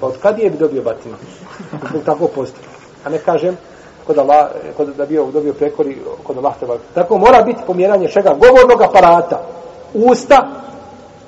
[0.01, 1.17] Pa od kadije bi dobio batinu?
[1.91, 2.69] Zbog tako postupa.
[3.05, 3.57] A ne kažem,
[4.07, 6.55] kod Allah, kod da bio dobio prekori kod Allah.
[6.95, 8.31] Tako mora biti pomjeranje čega?
[8.31, 9.41] Govornog aparata.
[9.95, 10.49] Usta,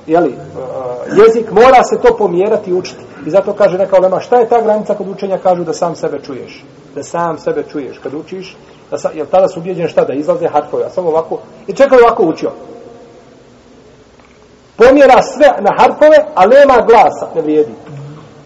[0.06, 3.04] jeli, uh, jezik, mora se to pomjerati i učiti.
[3.26, 5.38] I zato kaže neka olema, šta je ta granica kod učenja?
[5.38, 6.64] Kažu da sam sebe čuješ.
[6.94, 7.98] Da sam sebe čuješ.
[7.98, 8.56] Kad učiš,
[8.90, 10.04] da sa, jer tada su ubijeđen šta?
[10.04, 10.84] Da izlaze harfove.
[10.84, 12.50] A samo ovako, i čekaj ovako učio.
[14.76, 17.72] Pomjera sve na harfove, a nema glasa, ne vrijedi.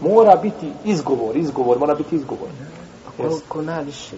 [0.01, 2.49] Mora biti izgovor, izgovor, mora biti izgovor.
[3.09, 4.17] A koliko najviše,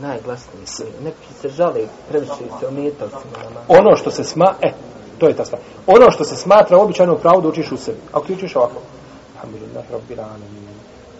[0.00, 3.64] najglasnije se, neki se žale, previše se ometao namaz.
[3.68, 4.72] Ono što se sma, e,
[5.18, 5.62] to je ta stvar.
[5.86, 7.98] Ono što se smatra običajno pravo da učiš u sebi.
[8.12, 8.80] Ako ti učiš ovako,
[9.34, 10.68] Alhamdulillah, Rabbil Alamin,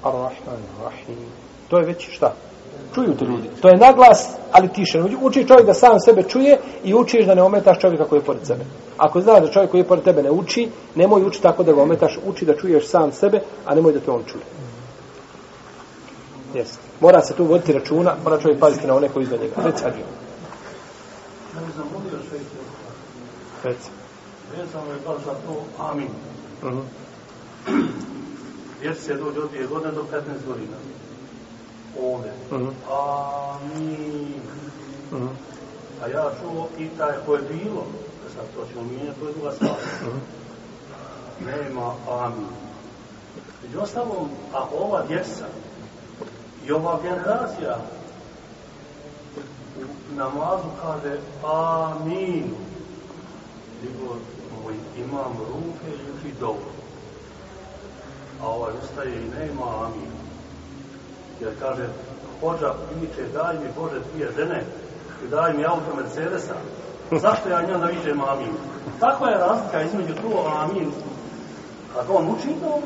[0.03, 1.27] Ar-Rahman, Ar-Rahim,
[1.69, 2.35] to je već šta?
[2.95, 3.49] Čuju te ljudi.
[3.61, 5.03] To je naglas, ali tiše.
[5.23, 8.47] Uči čovjek da sam sebe čuje i učiš da ne ometaš čovjeka koji je pored
[8.47, 8.65] sebe.
[8.99, 11.83] Ako znaš da čovjek koji je pored tebe ne uči, nemoj uči tako da ga
[11.83, 14.45] ometaš, uči da čuješ sam sebe, a nemoj da te on čuje.
[16.55, 16.79] Jesi.
[17.01, 19.55] Mora se tu voditi računa, mora čovjek paziti na one koji iza njega.
[19.65, 19.85] Reci,
[21.61, 22.62] bih zamolio šeiće,
[23.65, 23.91] Reci.
[24.57, 26.09] vezano je baš za to amin.
[26.63, 26.81] Mhm.
[28.83, 30.77] Jer se dođe od dvije godine do 15 godina.
[32.01, 32.33] Ovdje.
[32.53, 32.69] Mhm.
[32.91, 34.43] Amin.
[35.13, 35.29] Mhm.
[36.03, 37.87] A ja čuo i taj ko je bilo,
[38.35, 39.77] sad to ćemo mijenjati, to je druga stvar.
[40.03, 40.19] Mhm.
[41.47, 42.49] Nema amin.
[43.63, 45.47] Među ostalom, ako ova djeca
[46.67, 47.79] i ova generacija
[50.13, 52.55] u namazu kaže amin,
[53.83, 54.15] nego
[54.63, 56.67] moj imam ruke i uči dovu.
[58.43, 60.11] A ovaj ustaje i nema amin.
[61.41, 61.89] Jer kaže,
[62.41, 64.65] hođa viče, daj mi Bože dvije žene
[65.25, 66.55] i daj mi auto Mercedesa.
[67.11, 68.53] Zašto ja njom da vičem amin?
[69.01, 70.93] Takva je razlika između tu amin.
[71.95, 72.79] Kad on uči to,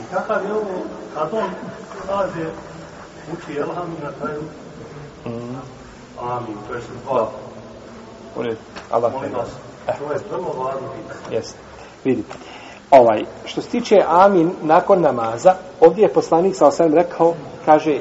[0.00, 0.82] i kakav je ovo,
[1.14, 1.50] kad on
[2.06, 2.50] kaže,
[3.32, 4.42] uči elham i na kraju
[5.26, 5.54] Mhm.
[6.20, 6.56] amin.
[6.68, 7.30] To je su dva.
[8.38, 8.56] U redu.
[8.90, 9.48] Allah te Molim vas,
[9.86, 11.36] to je vrlo važno pitanje.
[11.36, 11.58] Jeste.
[12.04, 12.36] Vidite.
[12.90, 17.34] Ovaj, što se tiče amin nakon namaza, ovdje je poslanik sa osam rekao,
[17.64, 18.00] kaže,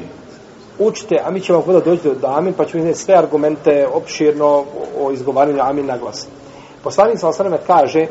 [0.79, 4.63] učite, a mi ćemo kada doći do, do amin, pa ćemo izneti sve argumente opširno
[4.99, 6.27] o izgovaranju amin na glas.
[6.83, 8.07] Poslanik sa osam kaže,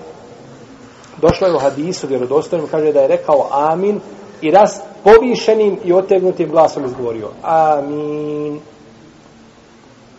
[1.20, 4.00] došlo je u hadisu vjerodostojnom, kaže da je rekao amin
[4.40, 4.70] i raz
[5.04, 7.28] povišenim i otegnutim glasom izgovorio.
[7.42, 8.60] Amin.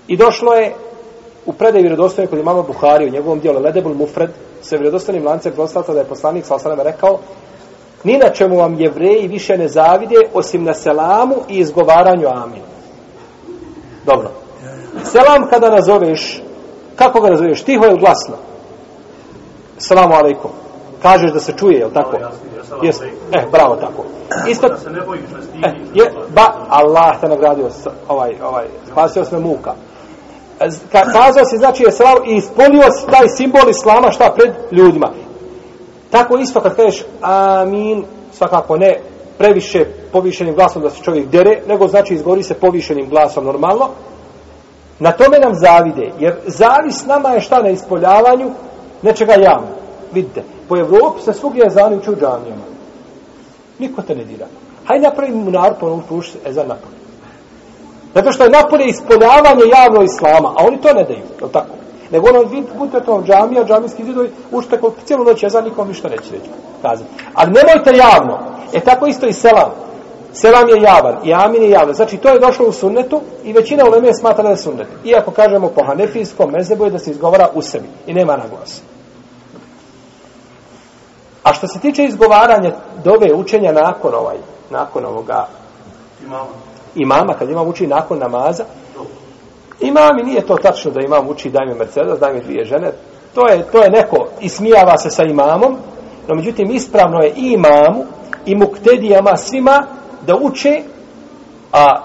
[0.07, 0.75] I došlo je
[1.47, 4.29] u predaj vjerodostojnog kod imama Buhari u njegovom dijelu Ledebul Mufred
[4.61, 7.19] se vjerodostojnim lancem proslata da je poslanik sa osaleme rekao
[8.03, 12.61] Ni na čemu vam jevreji više ne zavide osim na selamu i izgovaranju amin.
[14.05, 14.31] Dobro.
[15.03, 16.41] Selam kada nazoveš,
[16.95, 17.63] kako ga nazoveš?
[17.63, 18.35] Tiho ili glasno?
[19.77, 20.51] Selamu alaikum.
[21.01, 22.17] Kažeš da se čuje, je li tako?
[22.81, 23.05] Jesi.
[23.33, 24.03] Eh, bravo tako.
[24.47, 27.69] Isto, Da se ne bojiš da eh, je, ba, Allah te nagradio,
[28.07, 29.73] ovaj, ovaj, spasio sve muka.
[30.91, 31.89] Kazao si, znači, je
[32.25, 35.11] i ispolio si taj simbol islama šta pred ljudima.
[36.09, 38.99] Tako isto kad kažeš amin, svakako ne
[39.37, 43.89] previše povišenim glasom da se čovjek dere, nego znači izgovori se povišenim glasom normalno.
[44.99, 48.51] Na tome nam zavide, jer zavis nama je šta na ispoljavanju
[49.01, 49.67] nečega javno.
[50.13, 52.63] Vidite, po Evropi se svugdje je uči u džamijama.
[53.79, 54.45] Niko te ne dira.
[54.85, 56.96] Hajde napravi munar, ponovno tuš se ezan napolje.
[58.17, 61.73] Zato što je napolje ispoljavanje javno islama, a oni to ne daju, je li tako?
[62.11, 66.09] Nego ono, vi budete to džamija, džamijski zidovi, ušte koliko cijelu noć za nikom ništa
[66.09, 66.49] neće reći.
[66.81, 67.09] Kazati.
[67.33, 68.39] Ali nemojte javno.
[68.73, 69.71] E tako isto i selam.
[70.33, 71.93] Selam je javan i amin je javan.
[71.93, 74.87] Znači to je došlo u sunnetu i većina uleme smatra da je sunnet.
[75.05, 78.81] Iako kažemo po hanefijskom mezebu je da se izgovara u sebi i nema naglasa.
[81.43, 82.71] A što se tiče izgovaranja
[83.03, 84.37] dove učenja nakon ovaj,
[84.69, 85.47] nakon ovoga
[86.25, 86.66] Imamo
[87.01, 88.63] imama, kad imam uči nakon namaza,
[89.79, 92.91] imam i nije to tačno da imam uči daj mi Mercedes, daj mi dvije žene,
[93.35, 95.75] to je, to je neko, ismijava se sa imamom,
[96.27, 98.03] no međutim ispravno je i imamu
[98.45, 99.87] i muktedijama svima
[100.25, 100.81] da uče
[101.71, 102.01] a,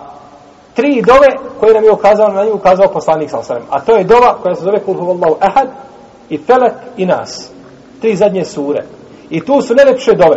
[0.75, 1.29] tri dove
[1.61, 3.63] koje nam je ukazao, na nju ukazao poslanik sa osanem.
[3.71, 5.69] A to je dova koja se zove Kulhu huvallahu ehad
[6.29, 7.51] i Felek i Nas.
[8.01, 8.85] Tri zadnje sure.
[9.31, 10.37] I tu su najlepše dove.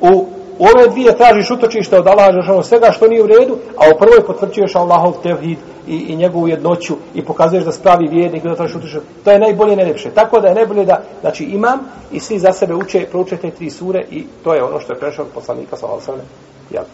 [0.00, 0.26] U,
[0.58, 3.98] u ove dvije tražiš utočište od Allaha Žešanu svega što nije u redu, a u
[3.98, 8.76] prvoj potvrđuješ Allahov tevhid i, i njegovu jednoću i pokazuješ da spravi vjernik da tražiš
[8.76, 9.00] utočište.
[9.24, 10.10] To je najbolje i najlepše.
[10.10, 11.78] Tako da je najbolje da, znači imam
[12.12, 14.98] i svi za sebe uče, prouče te tri sure i to je ono što je
[14.98, 16.12] prešao od poslanika sa Allaha
[16.70, 16.84] Jel?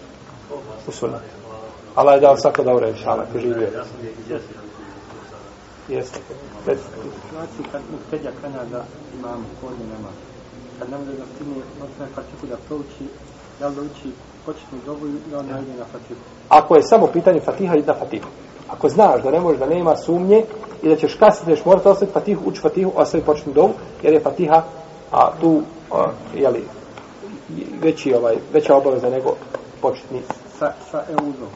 [0.89, 1.41] U sunnetu.
[1.95, 2.63] Allah je dao svako
[3.39, 3.69] živio.
[3.75, 3.99] Ja sam
[4.31, 4.61] je si.
[5.89, 6.19] Jeste.
[6.65, 7.99] Situaciji kad mu
[8.41, 8.85] klanja da
[9.19, 10.09] imamo kodnje nema.
[10.79, 13.05] Kad ne može da stigne osnovu fatihu da prouči,
[13.61, 14.11] da li da uči
[14.47, 16.21] početnu dobu i onda ide na fatihu.
[16.49, 18.29] Ako je samo pitanje Fatiha, id na Fatihu.
[18.69, 20.45] Ako znaš da ne možeš, da nema sumnje
[20.83, 23.71] i da ćeš kasniti, da ćeš morati ostaviti Fatihu, uči Fatihu, ostavi početnu dovu,
[24.03, 24.63] jer je Fatiha,
[25.13, 26.65] a tu, a, jeli,
[27.83, 29.35] veći, ovaj, veća obaveza nego
[29.83, 30.23] početni
[30.59, 31.49] Sa, sa euzom.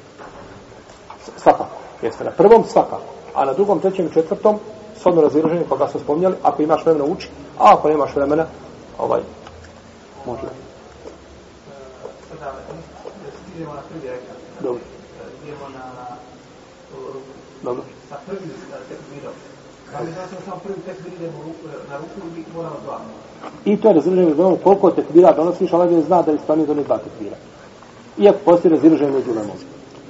[1.37, 1.77] svakako.
[2.03, 3.03] Jeste na prvom svakako.
[3.35, 4.59] A na drugom, trećem i četvrtom,
[5.01, 7.29] shodno razilaženje, koga smo spominjali, ako imaš vremena uči,
[7.59, 8.47] a ako nemaš vremena,
[8.99, 9.21] ovaj,
[10.27, 10.64] može.
[12.39, 12.59] Sada,
[13.57, 14.37] idemo na prvi rekat.
[14.63, 14.81] Dobro,
[15.45, 15.85] Idemo na
[17.63, 17.83] dobro.
[18.09, 18.51] Sa prvim
[18.89, 19.35] tekbirom.
[19.93, 21.13] Da li znači da samo prvi tekbir
[21.91, 22.99] na ruku ili moramo dva?
[23.65, 26.67] I to je razilaženje među lemom, koliko tekbira donosiš, Allah je zna da je ispravnije
[26.67, 27.37] doneti dva tekbira.
[28.19, 29.57] Iako postoji razilaženje među lemom.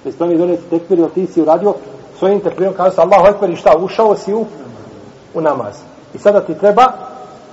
[0.03, 1.75] Da je ispravnije doneti tekbir, jer ti si uradio
[2.19, 4.47] svojim tekbirom, kaže se Allahu Ekber i šta, ušao si u,
[5.35, 5.75] u namaz.
[6.15, 6.93] I sada ti treba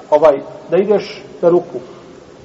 [0.09, 1.79] ovaj, da ideš na ruku.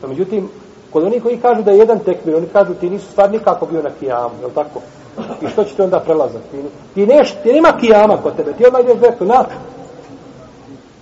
[0.02, 0.48] No, međutim,
[0.96, 3.82] kod onih koji kažu da je jedan tekbir, oni kažu ti nisu stvar nikako bio
[3.82, 4.80] na kijamu, je tako?
[5.42, 6.50] I što će ti onda prelazati?
[6.50, 6.62] Ti,
[6.94, 9.44] ti, neš, ti nema kijama kod tebe, ti odmah ideš direktno na.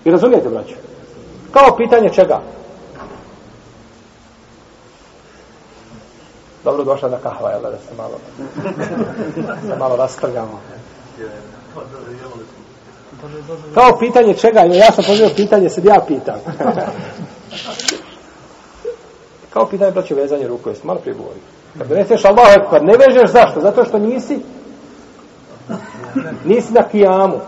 [0.04, 0.74] I razumijete, braću?
[1.50, 2.40] Kao pitanje čega?
[6.64, 8.18] Dobro došla na kahva, jel da, da se malo,
[9.68, 10.60] da malo rastrgamo.
[13.74, 14.60] Kao pitanje čega?
[14.60, 16.38] Ja sam poželio pitanje, sad ja pitam.
[19.54, 21.42] Kao pitanje braće vezanje ruku, jesi malo prije govorio.
[21.78, 23.60] Kad doneseš Allah ekvar, ne vežeš zašto?
[23.60, 24.38] Zato što nisi
[26.44, 27.40] nisi na kijamu.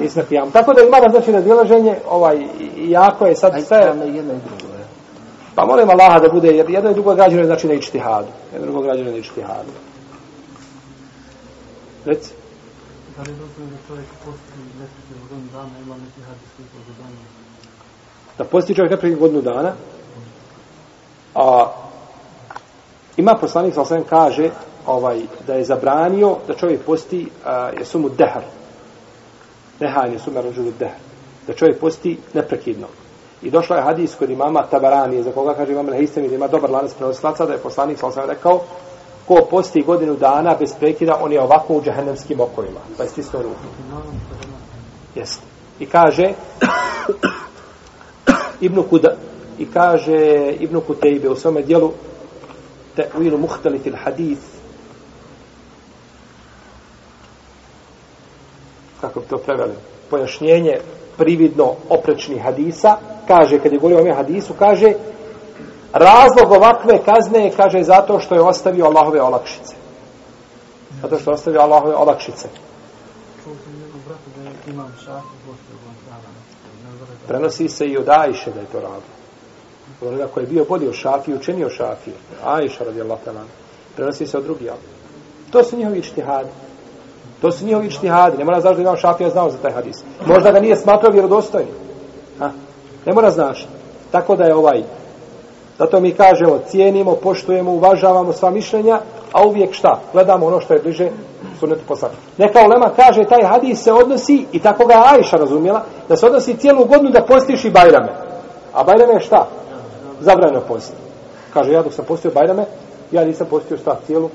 [0.00, 0.50] Nisi na kijamu.
[0.50, 2.36] Tako da ima znači razilaženje, ovaj,
[2.76, 3.94] i- jako je sad sve...
[5.54, 8.28] Pa molim Allaha da bude, jer jedno i drugo građano je znači na ičtihadu.
[8.52, 9.72] Jedno i drugo građano je na ičtihadu.
[12.04, 12.32] Reci.
[13.16, 17.24] Da li je dozvoljeno da čovjek posti neprekidno godinu dana ima neki hadijski pozadanje?
[18.38, 19.72] da posti čovjek neprekidno godinu dana,
[21.36, 21.72] a
[23.16, 24.50] ima poslanik sa osvijem kaže
[24.86, 28.42] ovaj, da je zabranio da čovjek posti a, je sumu dehar.
[29.80, 30.98] Nehan je sumu rođulu dehar.
[31.46, 32.86] Da čovjek posti neprekidno.
[33.42, 36.70] I došla je hadis kod imama Tabarani, za koga kaže imam Lehistemi, da ima dobar
[36.70, 38.60] lanac prenoslaca, da je poslanik sa osvijem rekao
[39.26, 42.80] ko posti godinu dana bez prekida, on je ovako u džahennemskim okovima.
[42.96, 43.66] Pa je stisnuo ruku.
[45.14, 45.42] Jeste.
[45.80, 46.32] I kaže
[48.66, 49.16] Ibnu Kuda
[49.58, 51.92] i kaže Ibnu Kutejbe u svome dijelu
[52.96, 54.42] Te'uilu muhtalitil hadith
[59.00, 59.74] kako bi to preveli
[60.10, 60.78] pojašnjenje
[61.16, 62.96] prividno oprečnih hadisa
[63.28, 64.94] kaže kad je govorio o ome hadisu kaže
[65.92, 69.74] Razlog ovakve kazne je, kaže, zato što je ostavio Allahove olakšice.
[71.02, 72.48] Zato što je ostavio Allahove olakšice.
[77.28, 78.80] Prenosi se i od Ajše da je to
[80.00, 82.16] od Onoga koji je bio bolji od Šafije, učenio Šafije.
[82.44, 83.42] Aisha radijallahu ta'ala.
[83.96, 84.70] Prenosi se od drugih.
[85.50, 86.48] To su njihovi čtihadi.
[87.40, 88.38] To su njihovi čtihadi.
[88.38, 89.96] Ne mora znaš da imam Šafija znao za taj hadis.
[90.26, 91.74] Možda ga nije smatrao vjerodostojnim.
[92.38, 92.50] Ha?
[93.06, 93.66] Ne mora znaš.
[94.10, 94.82] Tako da je ovaj
[95.78, 99.00] Zato mi kažemo, cijenimo, poštujemo, uvažavamo sva mišljenja,
[99.32, 100.00] a uvijek šta?
[100.12, 101.08] Gledamo ono što je bliže
[101.60, 102.22] sunetu poslanika.
[102.38, 106.26] Neka ulema kaže, taj hadis se odnosi, i tako ga je Ajša razumjela, da se
[106.26, 108.12] odnosi cijelu godinu da postiš i Bajrame.
[108.72, 109.48] A Bajrame je šta?
[110.20, 110.92] Zabranjeno post.
[111.54, 112.64] Kaže, ja dok sam postio Bajrame,
[113.12, 114.30] ja nisam postio šta cijelu.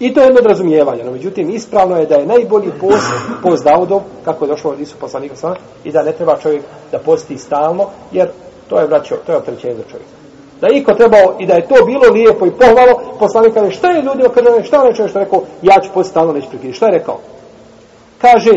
[0.00, 1.04] I to je jedno razumijevanje.
[1.04, 3.12] No, međutim, ispravno je da je najbolji post,
[3.42, 6.62] post Daudov, kako je došlo od Isu poslanika sva, i da ne treba čovjek
[6.92, 8.28] da posti stalno, jer
[8.68, 10.10] to je vraćao, to je opterećenje za čovjeka.
[10.60, 13.90] Da je iko trebao i da je to bilo lijepo i pohvalo, poslanik kaže, šta
[13.90, 16.76] je ljudima, kaže, šta je čovjek što rekao, ja ću posti stalno, neću prekiditi.
[16.76, 17.18] Šta je rekao?
[18.20, 18.50] Kaže,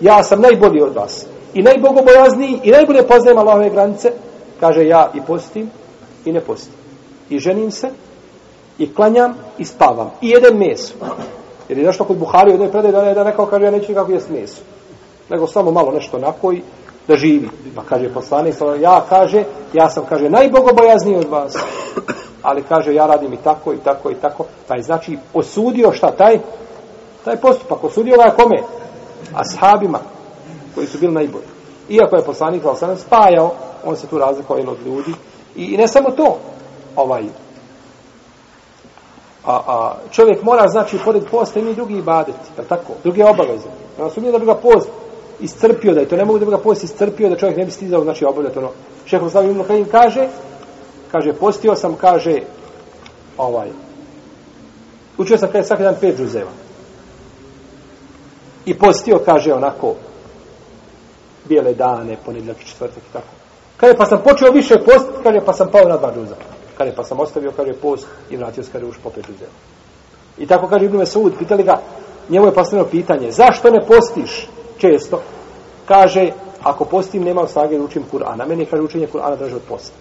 [0.00, 1.26] ja sam najbolji od vas.
[1.54, 4.12] I najbogobojazniji i najbolje poznajem Allahove granice.
[4.60, 5.70] Kaže, ja i postim
[6.24, 6.72] i ne postim.
[7.30, 7.90] I ženim se
[8.78, 10.10] i klanjam i spavam.
[10.20, 10.94] I jedem meso.
[11.68, 14.30] Jer je nešto kod Buhari od predaje da je rekao, kaže, ja neću nikako jest
[14.30, 14.62] meso.
[15.30, 16.62] Nego samo malo nešto napoji
[17.08, 17.48] da živi.
[17.76, 21.54] Pa kaže poslanik, ja kaže, ja sam, kaže, najbogobojazniji od vas.
[22.42, 24.44] Ali kaže, ja radim i tako, i tako, i tako.
[24.68, 26.10] Taj znači, osudio šta?
[26.10, 26.38] Taj,
[27.24, 28.62] taj postupak, osudio ga kome?
[29.34, 29.98] Ashabima,
[30.74, 31.49] koji su bili najbolji.
[31.90, 33.52] Iako je poslanik, sa sam spajao,
[33.84, 35.12] on se tu razlikovao od ljudi.
[35.56, 36.38] I, I ne samo to,
[36.96, 37.22] ovaj,
[39.44, 42.38] a, a čovjek mora, znači, pored posta i drugi ibadeti,
[42.68, 43.68] tako, druge obaveze.
[43.98, 44.88] Ja sam da bi ga post
[45.40, 47.70] iscrpio, da je to ne mogu da bi ga post iscrpio, da čovjek ne bi
[47.70, 48.70] stizao, znači, obavljati ono.
[49.06, 50.28] Šeho Slavi Ibn Kajim kaže,
[51.12, 52.40] kaže, postio sam, kaže,
[53.38, 53.68] ovaj,
[55.18, 56.50] učio sam, kaže, svaki dan pet džuzeva.
[58.66, 59.94] I postio, kaže, onako,
[61.50, 63.32] bijele dane, ponedljak i četvrtak i tako.
[63.76, 66.36] Kaže, pa sam počeo više post, kaže, pa sam pao na dva džuza.
[66.78, 69.50] Kaže, pa sam ostavio, kaže, post i vratio se, kaže, už po pet džuzeva.
[70.38, 71.80] I tako kaže Ibn Mesud, pitali ga,
[72.28, 74.48] njemu je postavljeno pitanje, zašto ne postiš
[74.78, 75.22] često?
[75.88, 76.30] Kaže,
[76.62, 78.46] ako postim, nemam snage da učim Kur'ana.
[78.46, 79.96] Meni je, kaže, učenje Kur'ana draže od posta.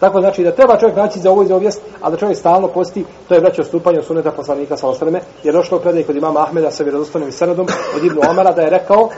[0.00, 2.68] Tako znači da treba čovjek naći za ovo i za ovijest, a da čovjek stalno
[2.68, 6.16] posti, to je vraćao stupanje od suneta poslanika sa osreme, jer došlo u predaj kod
[6.16, 7.66] imama Ahmeda sa vjerozostanim i sanadom
[7.96, 9.08] od Ibnu Omara da je rekao,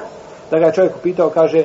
[0.52, 1.64] da ga je čovjek upitao, kaže,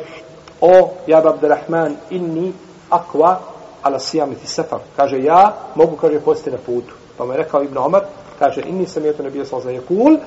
[0.62, 2.54] o, ja Abdurrahman, inni
[2.90, 3.40] akva
[3.84, 4.80] ala sijamiti sefam.
[4.96, 6.94] Kaže, ja mogu, kaže, postiti na putu.
[7.18, 8.04] Pa mu je rekao Ibn Omar,
[8.40, 10.18] kaže, inni sam je to ne bio sa za jekul,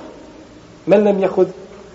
[0.86, 1.48] men nem jahud,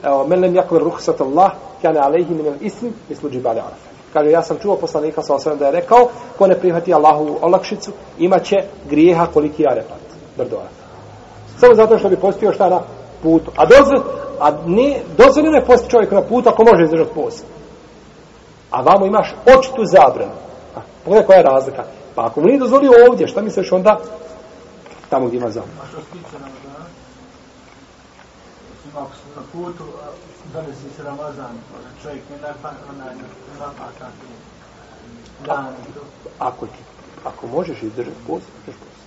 [0.03, 1.51] evo, men nem jehud ruhsat Allah,
[1.81, 3.89] kane alejhi min al ism, mislu džibali arafe.
[4.13, 7.91] Kaže, ja sam čuo poslanika sa osvijem da je rekao, ko ne prihvati Allahu olakšicu,
[8.17, 10.01] imaće grijeha koliki je repat.
[10.37, 10.85] Brdo arafe.
[11.59, 12.81] Samo zato što bi postio šta na
[13.25, 13.51] putu.
[13.57, 14.01] A dozvor,
[14.39, 17.45] a ne, dozvoljeno je postiti čovjek na putu ako može izdržati post.
[18.71, 20.37] A vamo imaš očitu zabranu.
[20.75, 21.83] A, pogledaj koja je razlika.
[22.15, 23.99] Pa ako mu nije dozvolio ovdje, šta misliš onda?
[25.09, 25.81] Tamo gdje ima zabranu.
[25.83, 26.85] A što se tiče Ramazana?
[28.95, 29.83] Ako se na putu,
[30.53, 31.55] donesi se Ramazan,
[32.03, 33.23] čovjek ne napada, onaj, ne
[33.59, 34.07] napada
[35.45, 36.01] dan i to.
[36.39, 36.79] Ako, ti,
[37.23, 39.04] ako možeš izdržati post, možeš post.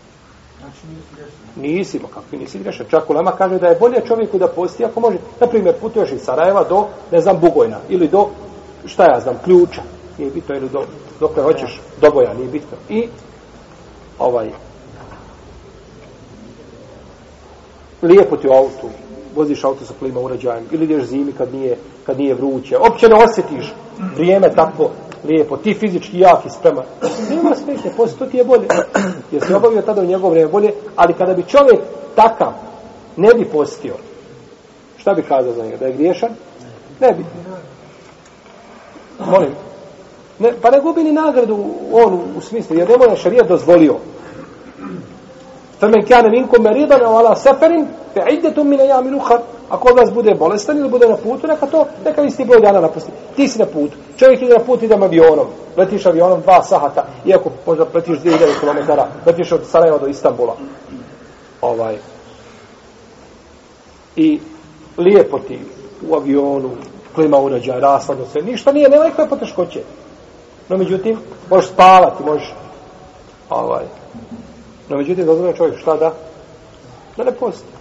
[0.64, 1.68] Nisi.
[1.68, 2.86] Nisi, ma kakvi nisi grešan.
[2.90, 5.18] Čak Ulema kaže da je bolje čovjeku da posti ako može.
[5.40, 7.78] Naprimjer, putuješ iz Sarajeva do, ne znam, Bugojna.
[7.88, 8.28] Ili do,
[8.86, 9.82] šta ja znam, ključa.
[10.18, 10.84] Nije bitno, ili do,
[11.20, 12.76] dok ne hoćeš, do boja, nije bitno.
[12.88, 13.08] I,
[14.18, 14.50] ovaj,
[18.02, 18.88] lijepo ti u autu,
[19.34, 22.76] voziš auto sa klima uređajem, ili ideš zimi kad nije, kad nije vruće.
[22.78, 23.74] Opće ne osjetiš
[24.16, 24.90] vrijeme tako
[25.24, 26.84] lijepo, ti fizički jak i spreman.
[27.30, 28.66] Nema smetnje, posto ti je bolje.
[29.32, 31.80] Jer si obavio tada u njegovo vrijeme bolje, ali kada bi čovjek
[32.14, 32.52] takav
[33.16, 33.94] ne bi postio,
[34.96, 35.76] šta bi kazao za njega?
[35.76, 36.30] Da je griješan?
[37.00, 37.24] Ne bi.
[39.30, 39.52] Molim.
[40.38, 43.96] Ne, pa ne gubi ni nagradu on u smislu, jer nemoj je šarija dozvolio.
[45.80, 49.40] Femen kane minkum meridan o ala seferin, fe iddetum mine ja minuhar.
[49.70, 52.80] Ako od vas bude bolestan ili bude na putu, neka to, neka isti broj dana
[52.80, 53.10] napusti.
[53.36, 53.96] Ti si na putu.
[54.16, 55.46] Čovjek ide na put, idem avionom.
[55.76, 58.92] Letiš avionom dva sahata, iako možda letiš 2000 km,
[59.26, 60.56] letiš od Sarajeva do Istambula.
[61.60, 61.96] Ovaj.
[64.16, 64.40] I
[64.98, 65.60] lijepo ti
[66.08, 66.70] u avionu,
[67.14, 69.80] klima uređaj, rasladno se, ništa nije, nema nekakve poteškoće.
[70.68, 71.18] No, međutim,
[71.50, 72.54] možeš spavati, možeš,
[73.50, 73.84] ovaj,
[74.88, 76.14] no, međutim, dozvoljeno čovjek šta da?
[77.16, 77.72] Da ne posti.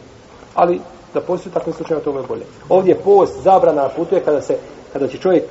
[0.56, 0.82] Ali,
[1.14, 2.46] da posti u takvom slučaju, to je bolje.
[2.70, 4.58] Ovdje post, zabrana na putu je kada se,
[4.94, 5.44] kada će čovjek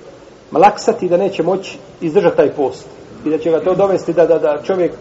[0.50, 2.86] malaksati da neće moći izdržati taj post.
[3.24, 4.92] i da će ga to dovesti da, da, da čovjek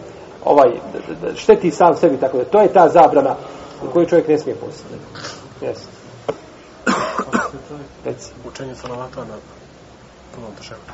[0.44, 3.36] ovaj, da, da, da šteti sam sebi, tako da to je ta zabrana
[3.82, 4.56] u kojoj čovjek ne smije.
[5.60, 5.86] Jesi.
[8.04, 8.32] Reci.
[8.48, 9.36] Učenje salavata na
[10.32, 10.92] prvom tešehudu.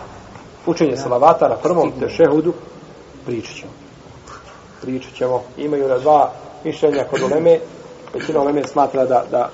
[0.66, 2.52] Učenje salavata na prvom tešehudu
[3.26, 3.72] pričat ćemo.
[4.82, 5.42] Pričat ćemo.
[5.56, 6.32] Imaju na dva
[6.64, 7.58] mišljenja kod Oleme,
[8.14, 9.50] Većina Oleme smatra da, da,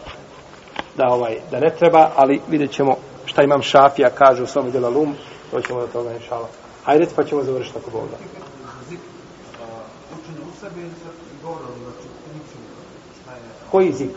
[0.96, 4.88] da, ovaj, da ne treba, ali vidjet ćemo šta imam šafija, kaže u svom djela
[4.88, 5.14] lum,
[5.52, 6.48] doćemo do toga, inšala.
[6.84, 8.16] Hajde, pa ćemo završiti ako Bog da.
[10.48, 12.08] U sebi znači
[13.70, 14.10] Koji zik?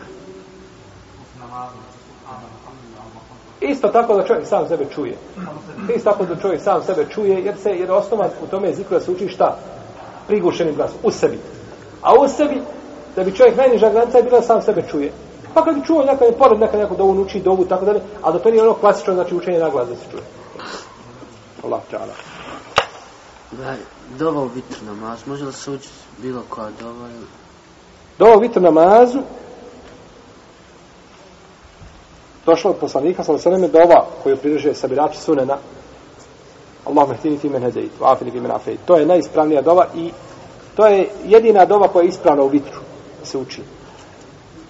[3.60, 5.16] Isto tako da čovjek sam sebe čuje.
[5.96, 9.04] Isto tako da čovjek sam sebe čuje, jer se jer osnova u tome zikru da
[9.04, 9.58] se uči šta?
[10.26, 11.38] Prigušenim glasom, u sebi.
[12.02, 12.60] A u sebi,
[13.16, 15.12] da bi čovjek najniža granica je bila da sam sebe čuje.
[15.54, 18.32] Pa kad bi čuo nekad je pored nekad neko dovu uči dovu tako dalje, a
[18.32, 20.22] da to nije ono klasično znači učenje na glas da se čuje.
[21.64, 22.14] Allah ta'ala.
[23.52, 23.74] Da,
[24.18, 27.08] dova u vitru namaz, može li se ući bilo koja dova?
[27.08, 27.26] ili-
[28.18, 29.18] Dova u vitr namazu
[32.46, 35.56] došlo od poslanika sa sveme dova koju pridrže sabirači sunena
[36.84, 38.52] Allah mehtini fi men hedejt, wa afini fi men.
[38.84, 40.10] To je najispravnija dova i
[40.76, 42.80] to je jedina dova koja je ispravna u vitru
[43.22, 43.62] se uči.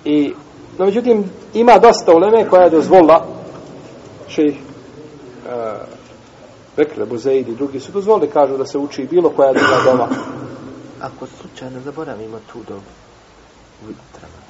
[0.05, 0.35] I,
[0.79, 3.27] no međutim, ima dosta uleme koja je dozvolila
[4.29, 5.53] šejh uh,
[6.77, 10.09] Bekre, Buzeid i drugi su dozvolili, kažu da se uči bilo koja druga dova.
[11.01, 12.91] Ako slučajno zaboravimo tu dobu
[13.83, 14.43] u vitrama.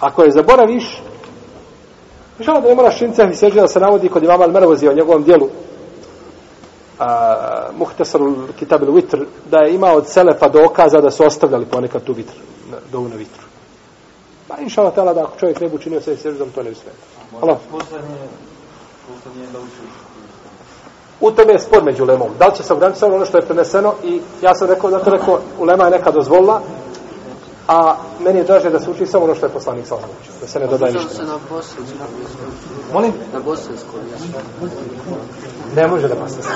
[0.00, 1.02] Ako je zaboraviš,
[2.38, 5.22] Mišljamo da ne moraš činca i seđa da se navodi kod imama Al-Mervozi o njegovom
[5.22, 5.48] dijelu
[7.02, 9.18] a, Muhtesarul Kitabil Vitr,
[9.50, 12.34] da je imao od Selefa dokaza da su ostavljali ponekad tu vitr,
[12.92, 13.42] dovu na vitru.
[14.48, 16.76] Pa inša Allah tala da ako čovjek ne bi učinio sve seždom, to ne bi
[19.52, 19.82] da uči.
[21.20, 22.28] U tome je spor među lemom.
[22.38, 25.40] Da li će se ograničiti ono što je preneseno i ja sam rekao, zato rekao,
[25.58, 26.60] ulema je neka dozvolila,
[27.68, 30.46] a meni je draže da se uči samo ono što je poslanik sa odlučio, da
[30.46, 31.24] se ne dodaje ništa.
[32.92, 33.12] Molim?
[33.32, 34.00] Na bosanskom.
[35.76, 36.52] Ne može da bosansko.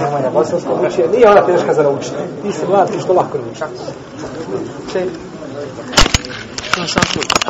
[0.00, 2.16] Nemoj na bosansko uči, nije ona teška za naučiti.
[2.42, 3.64] Ti se mlad, ti što lako naučiti.
[4.92, 5.08] Čekaj.
[6.74, 7.41] To šakom.